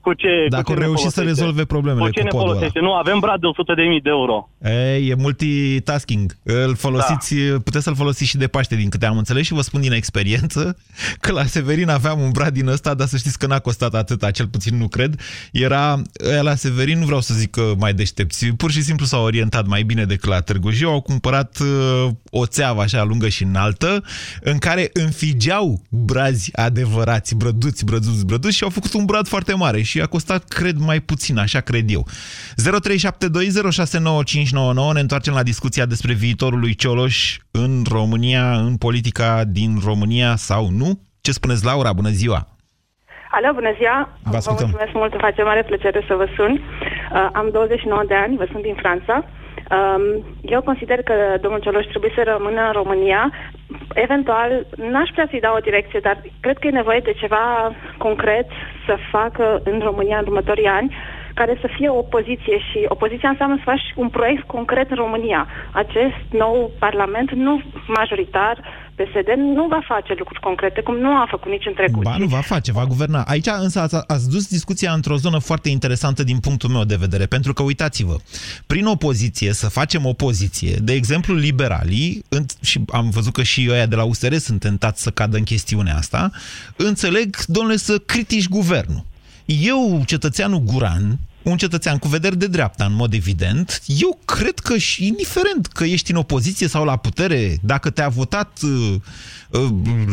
[0.09, 1.41] Cu ce, Dacă cu ce au ne reușit să folosește?
[1.41, 2.55] rezolve problemele cu ce cu ne podul ăla.
[2.55, 2.81] folosește?
[2.87, 4.49] Nu, avem brad de 100 de mii de euro.
[4.65, 6.37] Ei, e multitasking.
[6.43, 7.59] Îl folosiți, da.
[7.59, 10.77] puteți să-l folosiți și de Paște, din câte am înțeles și vă spun din experiență
[11.21, 14.31] că la Severin aveam un brad din ăsta, dar să știți că n-a costat atâta,
[14.31, 15.21] cel puțin nu cred.
[15.53, 19.23] Era ăia la Severin, nu vreau să zic că mai deștepți, pur și simplu s-au
[19.25, 23.43] orientat mai bine decât la Târgu Jiu, au cumpărat uh, o țeavă așa lungă și
[23.43, 24.03] înaltă,
[24.41, 29.83] în care înfigeau brazi adevărați, brăduți, brăduți, brăduți și au făcut un brad foarte mare
[29.83, 32.07] și a costat, cred, mai puțin, așa cred eu.
[32.07, 32.11] 0372069599
[34.93, 40.71] ne întoarcem la discuția despre viitorul lui Cioloș în România, în politica din România sau
[40.71, 41.01] nu.
[41.21, 41.93] Ce spuneți, Laura?
[41.93, 42.47] Bună ziua!
[43.31, 44.09] Alo, bună ziua!
[44.23, 44.67] Vă ascultăm.
[44.67, 46.53] mulțumesc mult, îmi face mare plăcere să vă sun.
[46.53, 49.25] Uh, am 29 de ani, vă sunt din Franța.
[49.77, 53.33] Um, eu consider că domnul Cioloș trebuie să rămână în România.
[53.95, 58.47] Eventual, n-aș vrea să-i dau o direcție, dar cred că e nevoie de ceva concret
[58.89, 60.95] să facă în România în următorii ani,
[61.35, 65.47] care să fie o opoziție și opoziția înseamnă să faci un proiect concret în România.
[65.73, 68.55] Acest nou parlament, nu majoritar,
[68.99, 72.03] PSD, nu va face lucruri concrete, cum nu a făcut nici în trecut.
[72.03, 73.23] Ba, nu va face, va guverna.
[73.23, 77.27] Aici însă ați, ați dus discuția într-o zonă foarte interesantă din punctul meu de vedere,
[77.27, 78.17] pentru că uitați-vă,
[78.67, 83.87] prin opoziție, să facem opoziție, de exemplu liberalii, în, și am văzut că și ăia
[83.87, 86.31] de la USR sunt tentați să cadă în chestiunea asta,
[86.77, 89.05] înțeleg, domnule, să critici guvernul.
[89.45, 94.77] Eu, cetățeanul Guran, un cetățean cu vederi de dreapta, în mod evident, eu cred că
[94.77, 98.95] și indiferent că ești în opoziție sau la putere, dacă te-a votat uh,
[99.51, 99.69] uh,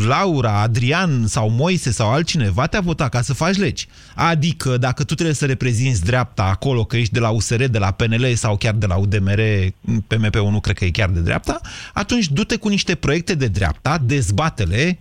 [0.06, 3.88] Laura, Adrian sau Moise sau altcineva, te-a votat ca să faci legi.
[4.14, 7.90] Adică dacă tu trebuie să reprezinți dreapta acolo, că ești de la USR, de la
[7.90, 9.40] PNL sau chiar de la UDMR,
[10.06, 11.60] PMP-ul nu cred că e chiar de dreapta,
[11.92, 14.98] atunci du-te cu niște proiecte de dreapta, dezbatele,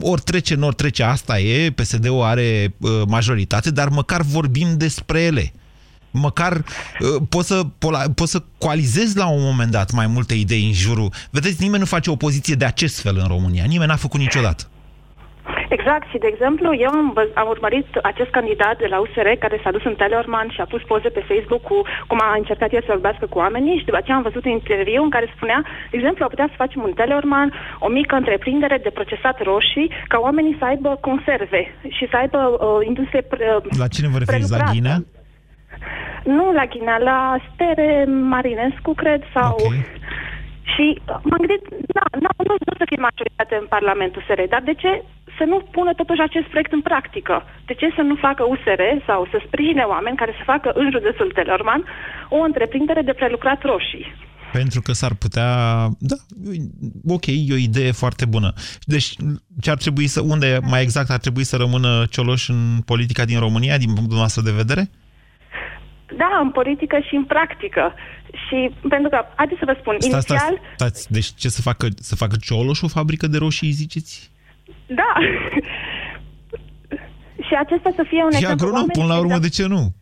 [0.00, 5.52] ori trece, ori trece, asta e, PSD-ul are uh, majoritate, dar măcar vorbim despre ele.
[6.10, 10.64] Măcar uh, poți, să, pola, poți să coalizezi la un moment dat mai multe idei
[10.66, 11.12] în jurul.
[11.30, 13.64] Vedeți, nimeni nu face opoziție de acest fel în România.
[13.66, 14.64] Nimeni n-a făcut niciodată.
[15.76, 19.60] Exact, și de exemplu, eu am, văz- am urmărit acest candidat de la USR care
[19.62, 22.80] s-a dus în Teleorman și a pus poze pe Facebook cu cum a încercat el
[22.80, 25.96] să vorbească cu oamenii și după aceea am văzut un interviu în care spunea, de
[25.96, 30.56] exemplu, am putea să facem un Teleorman, o mică întreprindere de procesat roșii, ca oamenii
[30.58, 31.62] să aibă conserve
[31.96, 33.46] și să aibă uh, industrie pre,
[33.78, 34.50] La cine vă referiți?
[34.50, 34.76] La prelucrată.
[34.76, 34.98] Ghinea?
[36.24, 39.56] Nu la Ghinea, la Stere Marinescu, cred, sau...
[39.64, 39.84] Okay.
[40.74, 41.62] Și uh, m-am gândit,
[41.96, 44.90] da, da, nu, nu să fie majoritate în Parlamentul SR, dar de ce
[45.38, 47.36] să nu pună totuși acest proiect în practică?
[47.68, 51.30] De ce să nu facă USR sau să sprijine oameni care să facă în județul
[51.34, 51.82] Telorman
[52.28, 54.06] o întreprindere de prelucrat roșii?
[54.52, 55.48] Pentru că s-ar putea...
[55.98, 56.16] Da,
[57.16, 58.52] ok, e o idee foarte bună.
[58.84, 59.08] Deci,
[59.60, 60.20] ce ar trebui să...
[60.20, 64.42] Unde mai exact ar trebui să rămână Cioloș în politica din România, din punctul nostru
[64.42, 64.90] de vedere?
[66.16, 67.94] Da, în politică și în practică.
[68.48, 71.12] Și pentru că, haideți să vă spun, Stați, inițial, stați, stați.
[71.12, 71.86] Deci ce să facă?
[71.96, 74.30] Să facă Cioloș o fabrică de roșii, ziceți?
[74.86, 75.12] da.
[77.46, 78.52] și acesta să fie un E exemplu.
[78.52, 79.92] agronom, Oamenii până la urmă, exact- de ce nu?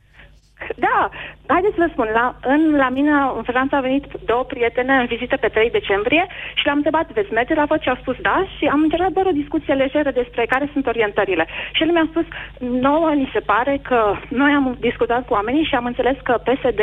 [0.76, 1.10] Da,
[1.46, 5.06] haideți să vă spun, la, în, la mine în Franța au venit două prietene în
[5.06, 8.46] vizită pe 3 decembrie și le-am întrebat, veți merge la vot și au spus da
[8.56, 11.46] și am încercat doar o discuție lejeră despre care sunt orientările.
[11.72, 12.26] Și el mi-a spus,
[12.58, 16.80] nouă ni se pare că noi am discutat cu oamenii și am înțeles că PSD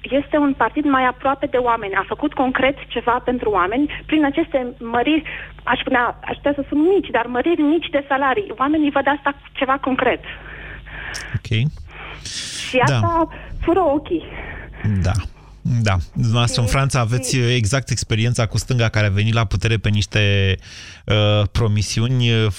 [0.00, 4.74] este un partid mai aproape de oameni, a făcut concret ceva pentru oameni prin aceste
[4.78, 5.22] măriri,
[5.64, 8.52] aș putea, aș putea să spun mici, dar măriri mici de salarii.
[8.58, 10.20] Oamenii văd asta ceva concret.
[11.36, 11.48] Ok.
[12.68, 13.28] Și asta
[13.60, 14.22] fură ochii.
[15.02, 15.12] Da.
[15.82, 15.96] Da.
[16.12, 20.56] Dumneavoastră în Franța aveți exact experiența cu stânga care a venit la putere pe niște
[21.06, 22.52] uh, promisiuni uh,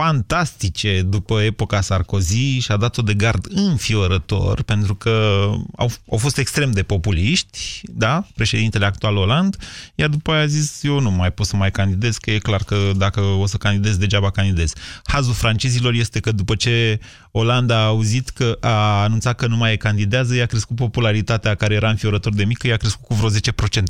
[0.00, 5.44] fantastice după epoca Sarkozy și a dat-o de gard înfiorător pentru că
[5.76, 9.56] au, au fost extrem de populiști, da, președintele actual Hollande,
[9.94, 12.62] iar după aia a zis eu nu mai pot să mai candidez, că e clar
[12.62, 14.72] că dacă o să candidez, degeaba candidez.
[15.04, 17.00] Hazul francezilor este că după ce
[17.38, 21.88] Hollande a auzit că a anunțat că nu mai candidează, i-a crescut popularitatea care era
[21.88, 23.32] înfiorător de mică, i-a crescut cu vreo 10%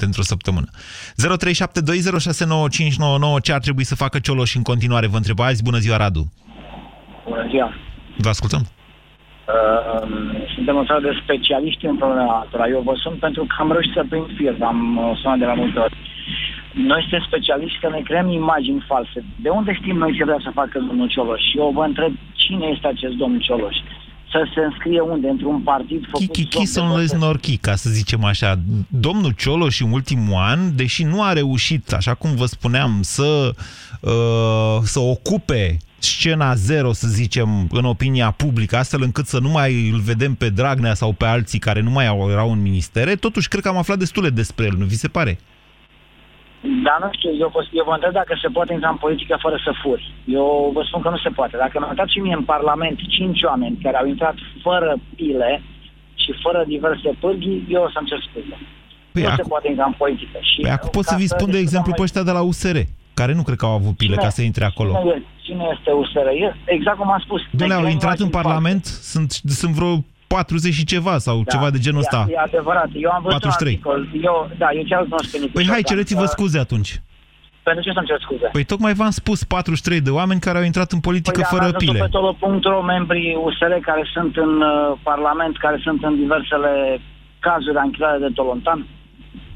[0.09, 0.69] într-o săptămână.
[3.39, 5.07] 0372069599 ce ar trebui să facă Cioloș în continuare?
[5.07, 5.63] Vă întreba azi.
[5.63, 6.23] Bună ziua, Radu!
[7.29, 7.69] Bună ziua!
[8.25, 8.63] Vă ascultăm!
[8.67, 10.09] Uh,
[10.55, 12.69] suntem o țară de specialiști în problema altora.
[12.69, 15.55] Eu vă sun pentru că am reușit să prind fir, am uh, sunat de la
[15.55, 15.97] multe ori.
[16.87, 19.25] Noi suntem specialiști că ne creăm imagini false.
[19.45, 21.41] De unde știm noi ce vrea să facă domnul Cioloș?
[21.51, 23.77] Și eu vă întreb cine este acest domnul Cioloș?
[24.31, 25.29] Să se înscrie unde?
[25.29, 26.33] Într-un partid făcut...
[26.33, 28.55] Chichi son les norchi, ca să zicem așa.
[28.89, 33.51] Domnul Cioloș în ultimul an, deși nu a reușit, așa cum vă spuneam, să,
[34.01, 39.89] uh, să ocupe scena zero, să zicem, în opinia publică, astfel încât să nu mai
[39.93, 43.63] îl vedem pe Dragnea sau pe alții care nu mai erau în ministere, totuși cred
[43.63, 45.39] că am aflat destule despre el, nu vi se pare?
[46.89, 49.57] Dar nu știu, eu, vă- eu vă întreb dacă se poate intra în politică fără
[49.67, 50.05] să furi.
[50.39, 50.47] Eu
[50.77, 51.55] vă spun că nu se poate.
[51.65, 55.51] Dacă mi-am dat și mie în Parlament cinci oameni care au intrat fără pile
[56.23, 58.57] și fără diverse pârghii, eu o să-mi cer scuze.
[59.13, 60.39] Păi nu se acum- poate intra în politică.
[60.51, 62.79] Și Păi acum pot să ca vi spun, de exemplu, pe ăștia de la USR,
[63.15, 64.91] care nu cred că au avut pile Cine- ca să intre acolo.
[64.99, 66.27] Cine, e- cine este USR?
[66.47, 67.41] E- Exact cum am spus.
[67.51, 69.93] Doamne, au Ne intrat în creăm Parlament, sunt, sunt vreo
[70.29, 72.27] 40 și ceva sau Da, ceva de genul e- ăsta.
[72.31, 72.89] E adevărat.
[73.05, 73.81] Eu am văzut 43.
[73.85, 74.23] un articol.
[74.29, 75.91] Eu, da, eu chiar cunosc pe Nicu Păi hai, Șordan.
[75.91, 76.93] cereți-vă Uh, scuze atunci.
[77.69, 78.47] Pentru ce să-mi cer scuze?
[78.53, 81.71] Păi tocmai v-am spus 43 de oameni care au intrat în politică Păi, fără am
[81.71, 81.99] văzut pile.
[82.05, 86.73] pe tolo.ro membrii USR care sunt în uh, Parlament, care sunt în diversele
[87.47, 88.87] cazuri anchilare de Tolontan.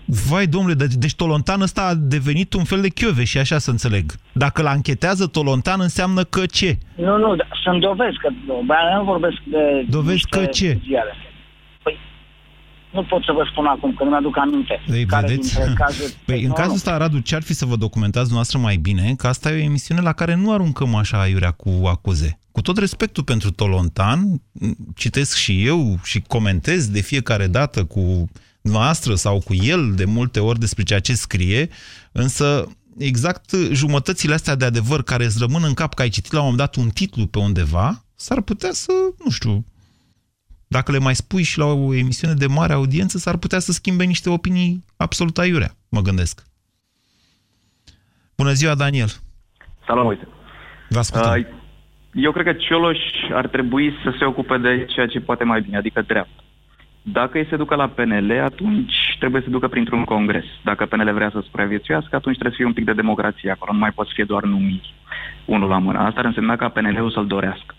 [0.05, 3.71] Vai, domnule, de- deci Tolontan ăsta a devenit un fel de chiove și așa să
[3.71, 4.13] înțeleg.
[4.33, 6.79] Dacă l-anchetează Tolontan, înseamnă că ce?
[6.97, 8.29] Nu, nu, da, sunt dovezi că
[8.67, 10.81] bă, nu vorbesc de Dovezi niște că ce?
[10.87, 11.15] Ziare.
[11.83, 11.97] Păi,
[12.93, 14.81] nu pot să vă spun acum, că nu mi-aduc aminte.
[14.93, 15.55] Ei, care vedeți?
[15.55, 16.13] dintre cazuri...
[16.27, 16.75] Păi, în Nu, cazul nu.
[16.77, 19.15] ăsta, Radu, ce ar fi să vă documentați dumneavoastră mai bine?
[19.17, 22.39] Că asta e o emisiune la care nu aruncăm așa aiurea cu acuze.
[22.53, 24.21] Cu tot respectul pentru Tolontan,
[24.97, 28.31] citesc și eu și comentez de fiecare dată cu
[28.63, 31.69] noastră sau cu el de multe ori despre ceea ce scrie,
[32.13, 36.39] însă exact jumătățile astea de adevăr care îți rămân în cap că ai citit la
[36.39, 38.93] un moment dat un titlu pe undeva, s-ar putea să,
[39.25, 39.65] nu știu,
[40.67, 44.05] dacă le mai spui și la o emisiune de mare audiență, s-ar putea să schimbe
[44.05, 46.43] niște opinii absolut aiurea, mă gândesc.
[48.37, 49.09] Bună ziua, Daniel!
[49.87, 50.29] Salut, uite.
[50.89, 51.33] Vă ascultăm.
[51.33, 51.47] Uh,
[52.13, 52.99] Eu cred că Cioloș
[53.33, 56.45] ar trebui să se ocupe de ceea ce poate mai bine, adică dreapta.
[57.03, 60.45] Dacă ei se ducă la PNL, atunci trebuie să se ducă printr-un congres.
[60.65, 63.79] Dacă PNL vrea să supraviețuiască, atunci trebuie să fie un pic de democrație acolo, nu
[63.79, 64.95] mai pot să fie doar numiri
[65.45, 65.99] unul la mână.
[65.99, 67.75] Asta ar însemna ca PNL-ul să-l dorească.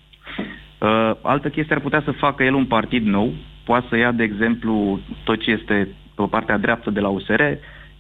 [0.78, 4.24] Uh, altă chestie ar putea să facă el un partid nou, poate să ia, de
[4.24, 7.42] exemplu, tot ce este pe partea dreaptă de la USR,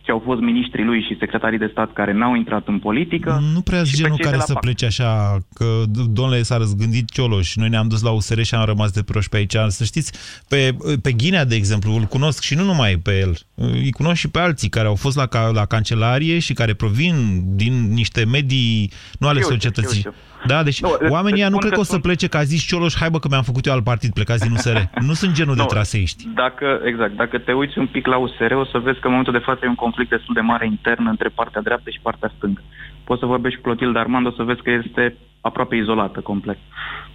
[0.04, 3.42] și au fost miniștrii lui și secretarii de stat care n-au intrat în politică.
[3.54, 4.62] Nu prea și pe genul cei care de la să PAC.
[4.62, 5.66] plece așa, că,
[6.10, 9.38] domnule, s-a răzgândit Cioloș, noi ne-am dus la USR și am rămas de proști pe
[9.38, 9.56] aici.
[9.68, 10.12] Să știți,
[10.48, 14.30] pe, pe Ghinea, de exemplu, îl cunosc și nu numai pe el, îi cunosc și
[14.30, 18.92] pe alții care au fost la, ca, la cancelarie și care provin din niște medii,
[19.20, 19.98] nu ale Știu, societății.
[19.98, 20.14] știu,
[20.48, 22.28] Da, deci Nu, oamenii ăia îți nu spun cred că că o să sunt- plece
[22.28, 24.78] că a zis Cioloș, hai bă că mi-am făcut eu alt partid, plecați din USR.
[25.10, 25.68] nu sunt genul de Nu.
[25.68, 26.28] traseiști.
[26.36, 29.34] Dacă, exact, dacă te uiți un pic la USR, o să vezi că în momentul
[29.40, 32.62] de față e un conflict destul de mare intern între partea dreaptă și partea stângă.
[33.04, 36.58] Poți să vorbești cu Clotilde Armand, o să vezi că este aproape izolată complet.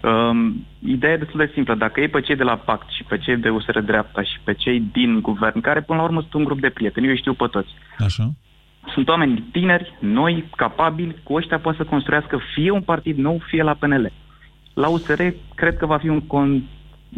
[0.03, 1.75] Um, ideea e destul de simplă.
[1.75, 4.55] Dacă iei pe cei de la Pact și pe cei de USR dreapta și pe
[4.55, 7.35] cei din guvern, care până la urmă sunt un grup de prieteni, eu îi știu
[7.35, 7.69] pe toți.
[7.99, 8.31] Așa.
[8.87, 13.63] Sunt oameni tineri, noi, capabili, cu ăștia pot să construiască fie un partid nou, fie
[13.63, 14.13] la PNL.
[14.75, 15.23] La USR
[15.55, 16.63] cred că va fi un, con,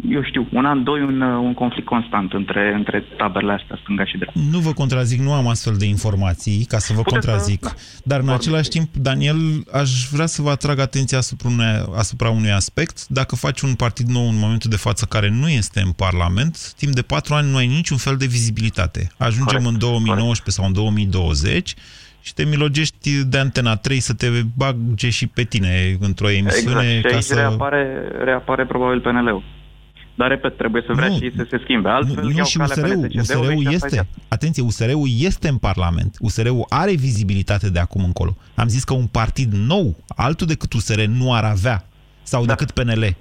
[0.09, 4.05] eu știu, un an, doi, un, uh, un conflict constant între, între taberele astea, stânga
[4.05, 4.39] și dreapta.
[4.51, 7.61] Nu vă contrazic, nu am astfel de informații ca să vă Puteți să- contrazic.
[7.61, 7.71] da.
[8.03, 9.37] Dar în același timp, Daniel,
[9.73, 11.65] aș vrea să vă atrag atenția asupra unui,
[11.97, 13.07] asupra unui aspect.
[13.07, 16.93] Dacă faci un partid nou în momentul de față care nu este în Parlament, timp
[16.93, 19.11] de patru ani nu ai niciun fel de vizibilitate.
[19.17, 21.73] Ajungem Corect, în 2019 sau în 2020
[22.21, 24.27] și te milogești de Antena 3 să te
[24.57, 27.35] bage și pe tine într-o emisiune Exact, și ca aici să...
[27.35, 27.87] reapare,
[28.23, 29.43] reapare probabil PNL-ul.
[30.15, 31.15] Dar, repet, trebuie să vrea Nu.
[31.17, 31.89] și să se schimbe.
[31.89, 34.07] Altfel, Nu, nu iau și calea USR-ul, PNCD-ului USR-ul și asta e este, viața.
[34.27, 36.15] atenție, USR-ul este în Parlament.
[36.19, 38.37] USR-ul are vizibilitate de acum încolo.
[38.55, 41.85] Am zis că un partid nou, altul decât USR, nu ar avea.
[42.23, 42.53] Sau Da.
[42.55, 43.15] decât PNL.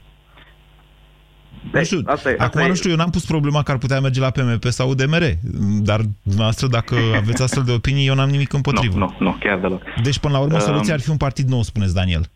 [1.73, 3.79] Nu știu, asta e- asta acum e- nu știu, eu n-am pus problema că ar
[3.79, 5.39] putea merge la PMP sau UDMR,
[5.83, 8.99] dar dumneavoastră, dacă aveți astfel de opinii, eu n-am nimic împotrivă.
[8.99, 9.83] Nu, nu, chiar deloc.
[10.03, 12.31] Deci, până la urmă, Um, soluția ar fi un partid nou, spuneți Daniel.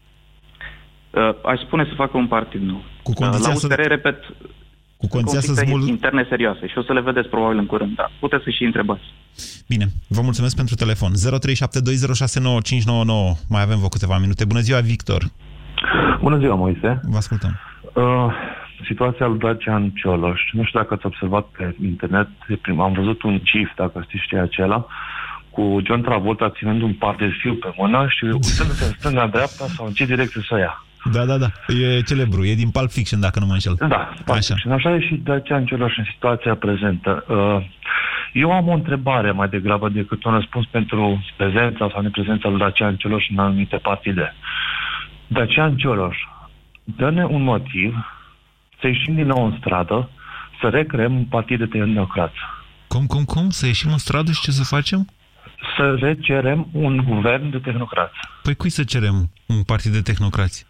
[1.17, 2.83] Uh, aș spune să facă un partid nou.
[3.03, 4.19] Cu condiția Uh, la să- USR, repet,
[4.97, 5.89] Cu condiția să conflicte smul...
[5.89, 7.95] interne serioase și o să le vedeți probabil în curând.
[7.97, 8.11] Da.
[8.21, 9.03] Puteți să și întrebați.
[9.69, 11.11] Bine, vă mulțumesc pentru telefon.
[11.12, 11.17] 0372069599.
[13.49, 14.45] Mai avem vă câteva minute.
[14.45, 15.23] Bună ziua, Victor.
[16.21, 17.01] Bună ziua, Moise.
[17.03, 17.61] Vă ascultăm.
[17.95, 18.33] Uh,
[18.87, 20.41] situația lui Dacian Cioloș.
[20.53, 24.25] Nu știu dacă ați observat pe internet, de prim, am văzut un gif, dacă știți
[24.29, 24.87] ce e acela,
[25.51, 29.87] cu John Travolta ținând un par de fiu pe mână și uitându-se în stânga-dreapta sau
[29.87, 30.85] în ce direcție să ia.
[31.12, 31.46] Da, da, da.
[31.66, 32.44] E celebru.
[32.44, 33.74] E din Pulp Fiction, dacă nu mă înșel.
[33.88, 34.57] Da, așa.
[34.57, 37.24] Și așa e și Dacian Cioloș în situația prezentă.
[37.28, 37.64] Uh,
[38.32, 42.96] Eu am o întrebare mai degrabă decât un răspuns pentru prezența sau neprezența lui Dacian
[42.96, 44.34] Cioloș în anumite partide.
[45.26, 46.16] Dacian Cioloș,
[46.84, 47.94] dă-ne un motiv
[48.80, 50.11] să ieșim din nou în stradă,
[50.61, 52.38] să recreăm un partid de tehnocrați.
[52.86, 53.50] Cum, cum, cum?
[53.50, 55.09] Să ieșim în stradă și ce să facem?
[55.76, 58.14] Să recerem un guvern de tehnocrați.
[58.42, 60.66] Păi cui să cerem un partid de tehnocrați?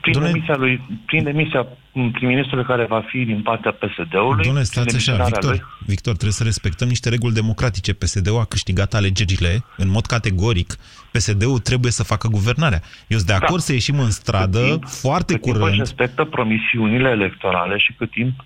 [0.00, 1.66] Prin Dom'le- demisia lui, prin demisia
[2.12, 4.42] prim-ministrului care va fi din partea PSD-ului.
[4.44, 5.50] Domnule, prin stați așa, demisionarea lui.
[5.52, 5.78] Victor.
[5.86, 7.92] Victor, trebuie să respectăm niște reguli democratice.
[7.92, 10.76] PSD-ul a câștigat alegerile în mod categoric.
[11.12, 12.82] PSD-ul trebuie să facă guvernarea.
[13.06, 15.78] Eu sunt de acord să ieșim în stradă foarte Cât timp își curând.
[15.78, 18.44] respectă promisiunile electorale și cât timp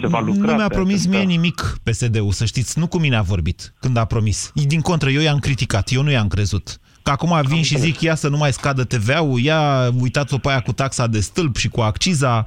[0.00, 1.16] se va lucra Nu mi-a pe promis acesta.
[1.16, 2.78] mie nimic PSD-ul, să știți.
[2.78, 4.50] Nu cu mine a vorbit când a promis.
[4.54, 6.80] Din contră, eu i-am criticat, eu nu i-am crezut.
[7.06, 10.60] Că acum vin și zic, ia să nu mai scadă TVA-ul, ia uitați-o pe aia
[10.60, 12.46] cu taxa de stâlp și cu acciza.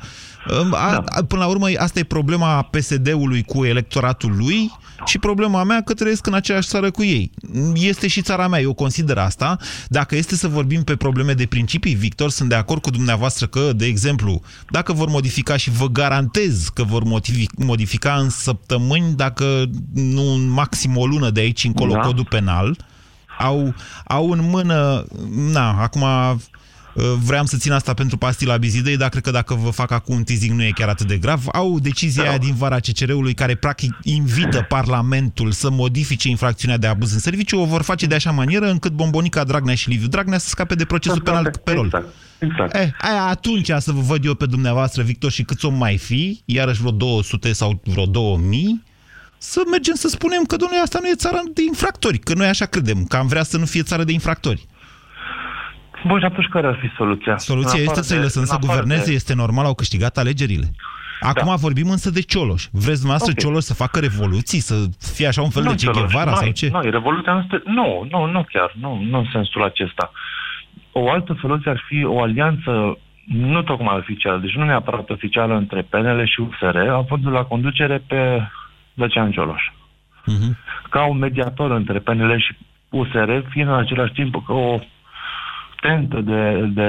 [0.71, 4.71] A, a, până la urmă, asta e problema PSD-ului cu electoratul lui
[5.05, 7.31] și problema mea că trăiesc în aceeași țară cu ei.
[7.73, 9.57] Este și țara mea, eu consider asta.
[9.87, 13.71] Dacă este să vorbim pe probleme de principii, Victor, sunt de acord cu dumneavoastră că,
[13.75, 19.65] de exemplu, dacă vor modifica și vă garantez că vor modific- modifica în săptămâni, dacă
[19.93, 21.99] nu în maxim o lună de aici încolo Da.
[21.99, 22.77] codul penal,
[23.39, 23.73] au,
[24.05, 25.05] au în mână,
[25.51, 26.35] na, acum uh,
[27.23, 30.23] vreau să țin asta pentru pastila bizidei, dar cred că dacă vă fac acum un
[30.23, 31.43] teasing nu e chiar atât de grav.
[31.51, 37.13] Au decizia aia din vara CCR-ului care practic invită Parlamentul să modifice infracțiunea de abuz
[37.13, 40.47] în serviciu, o vor face de așa manieră încât Bombonica Dragnea și Liviu Dragnea să
[40.47, 42.13] scape de procesul penal pe rol.
[42.39, 42.75] Exact.
[42.75, 46.41] Eh, aia atunci să vă văd eu pe dumneavoastră, Victor, și câți o mai fi,
[46.45, 48.83] iarăși vreo 200 sau vreo 2000,
[49.39, 52.65] să mergem să spunem că, domnule, asta nu e țara de infractori, că noi așa
[52.65, 54.65] credem, că am vrea să nu fie țară de infractori.
[56.07, 57.37] Bun, și atunci care ar fi soluția?
[57.37, 59.73] Soluția În este afară să-i de- lăsăm în să afară guverneze, de- este normal, au
[59.73, 60.67] câștigat alegerile.
[61.21, 61.55] Acum Da.
[61.55, 62.63] vorbim însă de Cioloș.
[62.71, 63.37] Vreți dumneavoastră Ok.
[63.39, 64.75] Cioloș să facă revoluții, să
[65.13, 66.69] fie așa un fel Nu, de Che Cioloș, Guevara noi- sau ce?
[66.71, 67.61] Noi, revoluția nu, este...
[67.65, 70.11] nu, nu, nu chiar, nu, nu în sensul acesta.
[70.91, 75.81] O altă soluție ar fi o alianță nu tocmai oficială, deci nu neapărat oficială între
[75.81, 78.41] PNL și USR, având la conducere pe
[78.99, 79.61] Dacian Cioloș.
[80.25, 80.57] Mhm.
[80.89, 82.57] Ca un mediator între PNL și
[82.89, 84.79] USR, fiind în același timp ca o
[85.81, 86.87] tentă de, de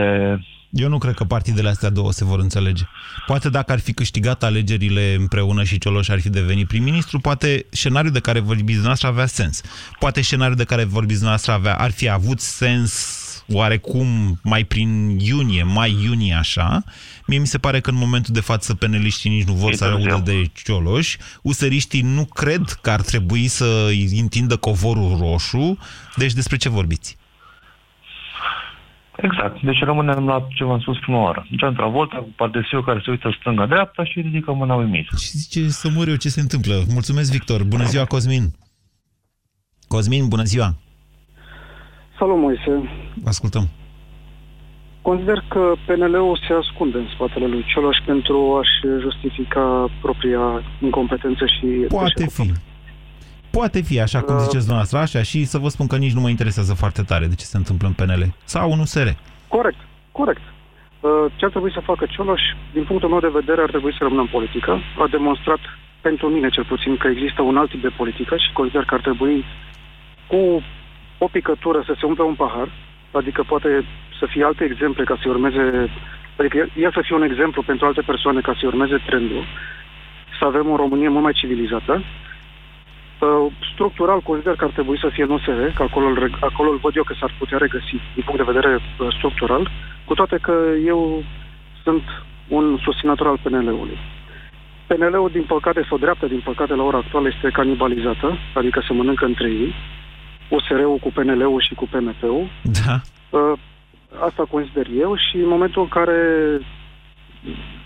[0.70, 2.84] Eu nu cred că partidele astea două se vor înțelege.
[3.26, 8.12] Poate dacă ar fi câștigat alegerile împreună și Cioloș ar fi devenit prim-ministru, poate scenariul
[8.12, 9.62] de care vorbiți dumneavoastră avea sens.
[9.98, 13.19] Poate scenariul de care vorbiți dumneavoastră avea, ar fi avut sens
[13.52, 16.82] oarecum mai prin iunie, mai-iunie așa,
[17.26, 20.22] mie mi se pare că în momentul de față peneliștii nici nu vor să audă
[20.24, 23.90] de Cioloș, useriștii nu cred că ar trebui să
[24.20, 25.78] întindă covorul roșu,
[26.16, 27.18] deci despre ce vorbiți?
[29.16, 29.62] Exact.
[29.62, 31.46] Deci rămânem la ce v-am spus prima oară.
[31.58, 35.08] John Travolta cu Pardesiu care se uită stânga-dreapta și ridică mâna uimit.
[35.18, 36.84] Și zice să mor eu ce se întâmplă.
[36.88, 37.64] Mulțumesc, Victor.
[37.64, 38.54] Bună ziua, Cosmin.
[39.88, 40.74] Cosmin, bună ziua.
[42.20, 42.90] Salut, Moise.
[43.24, 43.68] Ascultăm.
[45.02, 51.66] Consider că PNL-ul se ascunde în spatele lui Cioloș pentru a-și justifica propria incompetență și...
[51.88, 52.52] Poate fi.
[53.50, 56.28] Poate fi, așa cum ziceți dumneavoastră, așa, și să vă spun că nici nu mă
[56.28, 58.22] interesează foarte tare de ce se întâmplă în PNL.
[58.44, 59.08] Sau în USR.
[59.48, 59.80] Corect,
[60.12, 60.42] corect.
[61.00, 62.42] Uh, ce ar trebui să facă Cioloș,
[62.72, 64.72] din punctul meu de vedere, ar trebui să rămână în politică.
[65.02, 65.60] A demonstrat,
[66.00, 69.00] pentru mine cel puțin, că există un alt tip de politică și consider că ar
[69.00, 69.44] trebui
[70.26, 70.62] cu
[71.24, 72.68] o picătură să se umple un pahar,
[73.12, 73.84] adică poate
[74.18, 75.90] să fie alte exemple ca să urmeze,
[76.36, 79.44] adică el să fie un exemplu pentru alte persoane ca să urmeze trendul,
[80.38, 82.02] să avem o Românie mult mai civilizată.
[82.02, 86.06] Uh, structural consider că ar trebui să fie în USR, că acolo,
[86.40, 89.70] acolo îl văd eu că s-ar putea regăsi din punct de vedere uh, structural,
[90.04, 90.54] cu toate că
[90.84, 91.22] eu
[91.82, 92.02] sunt
[92.48, 93.98] un susținător al PNL-ului.
[94.86, 99.24] PNL-ul, din păcate, sau dreapta, din păcate, la ora actuală este canibalizată, adică se mănâncă
[99.24, 99.74] între ei.
[100.50, 102.48] USR-ul cu PNL-ul și cu PMP-ul.
[102.62, 103.00] Da.
[103.38, 103.58] Uh,
[104.28, 106.18] asta consider eu și în momentul în care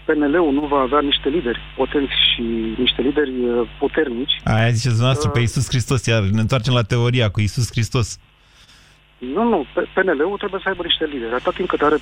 [0.07, 2.43] PNL-ul nu va avea niște lideri potenți și
[2.79, 4.41] niște lideri uh, puternici.
[4.45, 8.19] Aia ziceți dumneavoastră uh, pe Iisus Hristos, iar ne întoarcem la teoria cu Iisus Hristos.
[9.19, 11.35] Nu, nu, PNL-ul trebuie să aibă niște lideri.
[11.35, 11.97] Atât timp cât are,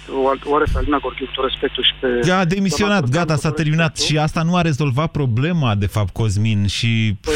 [0.49, 2.29] o are pe Alina Gorghiu tot respectul și pe...
[2.29, 3.99] Ea a demisionat, gata, s-a terminat.
[3.99, 6.67] Și asta nu a rezolvat problema, de fapt, Cosmin.
[6.67, 7.17] Și...
[7.21, 7.35] Păi,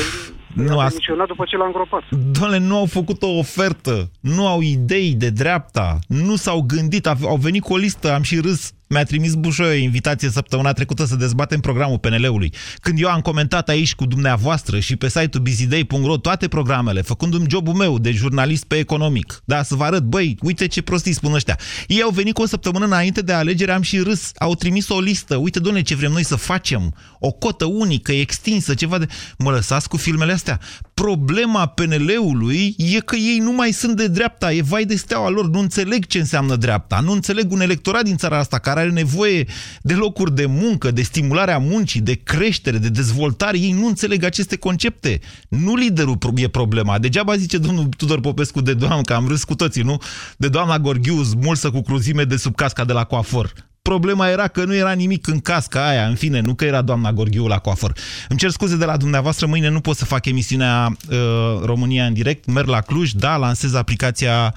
[0.56, 2.02] nu a demisionat după ce l-a îngropat.
[2.30, 7.36] Doamne, nu au făcut o ofertă, nu au idei de dreapta, nu s-au gândit, au
[7.36, 11.16] venit cu o listă, am și râs mi-a trimis Bușoi o invitație săptămâna trecută să
[11.16, 12.52] dezbatem programul PNL-ului.
[12.80, 17.74] Când eu am comentat aici cu dumneavoastră și pe site-ul bizidei.ro toate programele, făcându-mi jobul
[17.74, 21.58] meu de jurnalist pe economic, da, să vă arăt, băi, uite ce prostii spun ăștia.
[21.86, 25.00] Ei au venit cu o săptămână înainte de alegere, am și râs, au trimis o
[25.00, 29.06] listă, uite, doamne, ce vrem noi să facem, o cotă unică, extinsă, ceva de...
[29.38, 30.60] Mă lăsați cu filmele astea.
[30.94, 35.48] Problema PNL-ului e că ei nu mai sunt de dreapta, e vai de steaua lor,
[35.48, 39.46] nu înțeleg ce înseamnă dreapta, nu înțeleg un electorat din țara asta care are nevoie
[39.82, 43.58] de locuri de muncă, de stimularea muncii, de creștere, de dezvoltare.
[43.58, 45.20] Ei nu înțeleg aceste concepte.
[45.48, 46.98] Nu liderul e problema.
[46.98, 49.98] Degeaba zice domnul Tudor Popescu de doamnă, că am râs cu toții, nu?
[50.36, 53.52] De doamna Gorghiu, mulsă cu cruzime de sub casca de la coafor.
[53.82, 57.12] Problema era că nu era nimic în casca aia, în fine, nu că era doamna
[57.12, 57.92] Gorghiu la coafor.
[58.28, 61.16] Îmi cer scuze de la dumneavoastră, mâine nu pot să fac emisiunea uh,
[61.64, 64.54] România în direct, merg la Cluj, da, lansez aplicația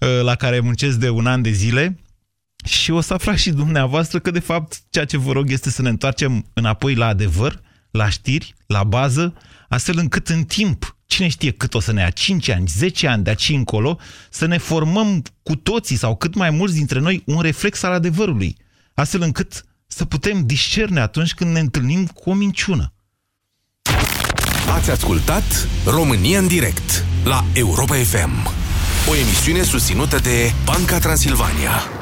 [0.00, 1.98] uh, la care muncesc de un an de zile,
[2.64, 5.82] și o să aflați și dumneavoastră că, de fapt, ceea ce vă rog este să
[5.82, 7.60] ne întoarcem înapoi la adevăr,
[7.90, 9.34] la știri, la bază,
[9.68, 13.22] astfel încât în timp, cine știe cât o să ne ia, 5 ani, 10 ani
[13.22, 13.98] de aici încolo,
[14.30, 18.56] să ne formăm cu toții sau cât mai mulți dintre noi un reflex al adevărului,
[18.94, 22.92] astfel încât să putem discerne atunci când ne întâlnim cu o minciună.
[24.74, 28.48] Ați ascultat România în direct la Europa FM,
[29.10, 32.01] o emisiune susținută de Banca Transilvania.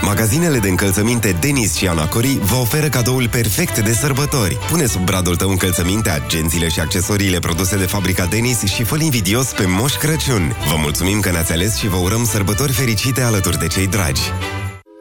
[0.00, 4.58] Magazinele de încălțăminte Denis și Anacori vă oferă cadoul perfect de sărbători.
[4.70, 9.46] Pune sub bradul tău încălțăminte, agențiile și accesoriile produse de fabrica Denis și fă invidios
[9.46, 10.56] pe Moș Crăciun.
[10.68, 14.22] Vă mulțumim că ne-ați ales și vă urăm sărbători fericite alături de cei dragi.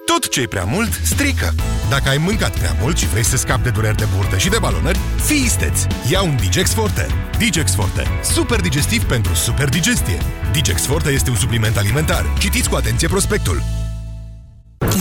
[0.05, 1.53] Tot ce e prea mult, strică.
[1.89, 4.57] Dacă ai mâncat prea mult și vrei să scapi de dureri de burtă și de
[4.59, 5.79] balonări, fii isteț!
[6.09, 7.07] Ia un Digex Forte.
[7.37, 8.03] Digex Forte.
[8.23, 10.17] Super digestiv pentru super digestie.
[10.51, 12.25] Digex Forte este un supliment alimentar.
[12.39, 13.82] Citiți cu atenție prospectul.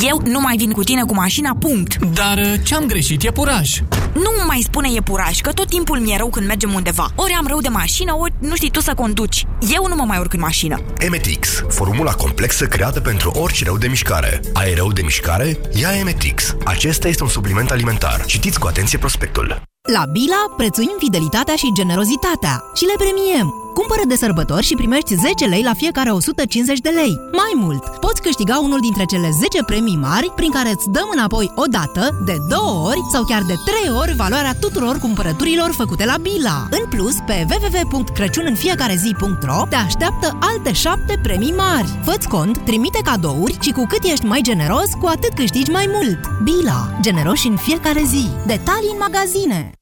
[0.02, 1.96] Eu nu mai vin cu tine cu mașina, punct.
[2.04, 3.22] Dar uh, ce-am greșit?
[3.22, 3.80] E puraj.
[4.14, 7.08] Nu mai spune e puraj, că tot timpul mi-e rău când mergem undeva.
[7.14, 9.46] Ori am rău de mașină, ori nu știi tu să conduci.
[9.74, 10.80] Eu nu mă mai urc în mașină.
[10.98, 14.40] Emetix, formula complexă creată pentru orice rău de mișcare.
[14.52, 15.58] Ai rău de mișcare?
[15.80, 16.56] Ia Emetix.
[16.64, 18.24] Acesta este un supliment alimentar.
[18.26, 19.62] Citiți cu atenție prospectul.
[19.92, 23.61] La Bila prețuim fidelitatea și generozitatea și le premiem.
[23.74, 27.20] Cumpără de sărbători și primești 10 lei la fiecare 150 de lei.
[27.32, 31.52] Mai mult, poți câștiga unul dintre cele 10 premii mari prin care îți dăm înapoi
[31.54, 36.16] o dată, de două ori sau chiar de trei ori valoarea tuturor cumpărăturilor făcute la
[36.16, 36.68] Bila.
[36.70, 41.98] În plus, pe www.crăciuninfiecarezi.ro te așteaptă alte 7 premii mari.
[42.04, 46.18] Fă-ți cont, trimite cadouri și cu cât ești mai generos, cu atât câștigi mai mult.
[46.42, 46.98] Bila.
[47.00, 48.28] Generoși în fiecare zi.
[48.46, 49.72] Detalii în magazine.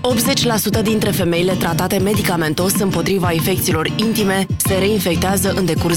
[0.00, 5.96] 80% dintre femeile tratate medicamentos împotriva infecțiilor intime se reinfectează în decurs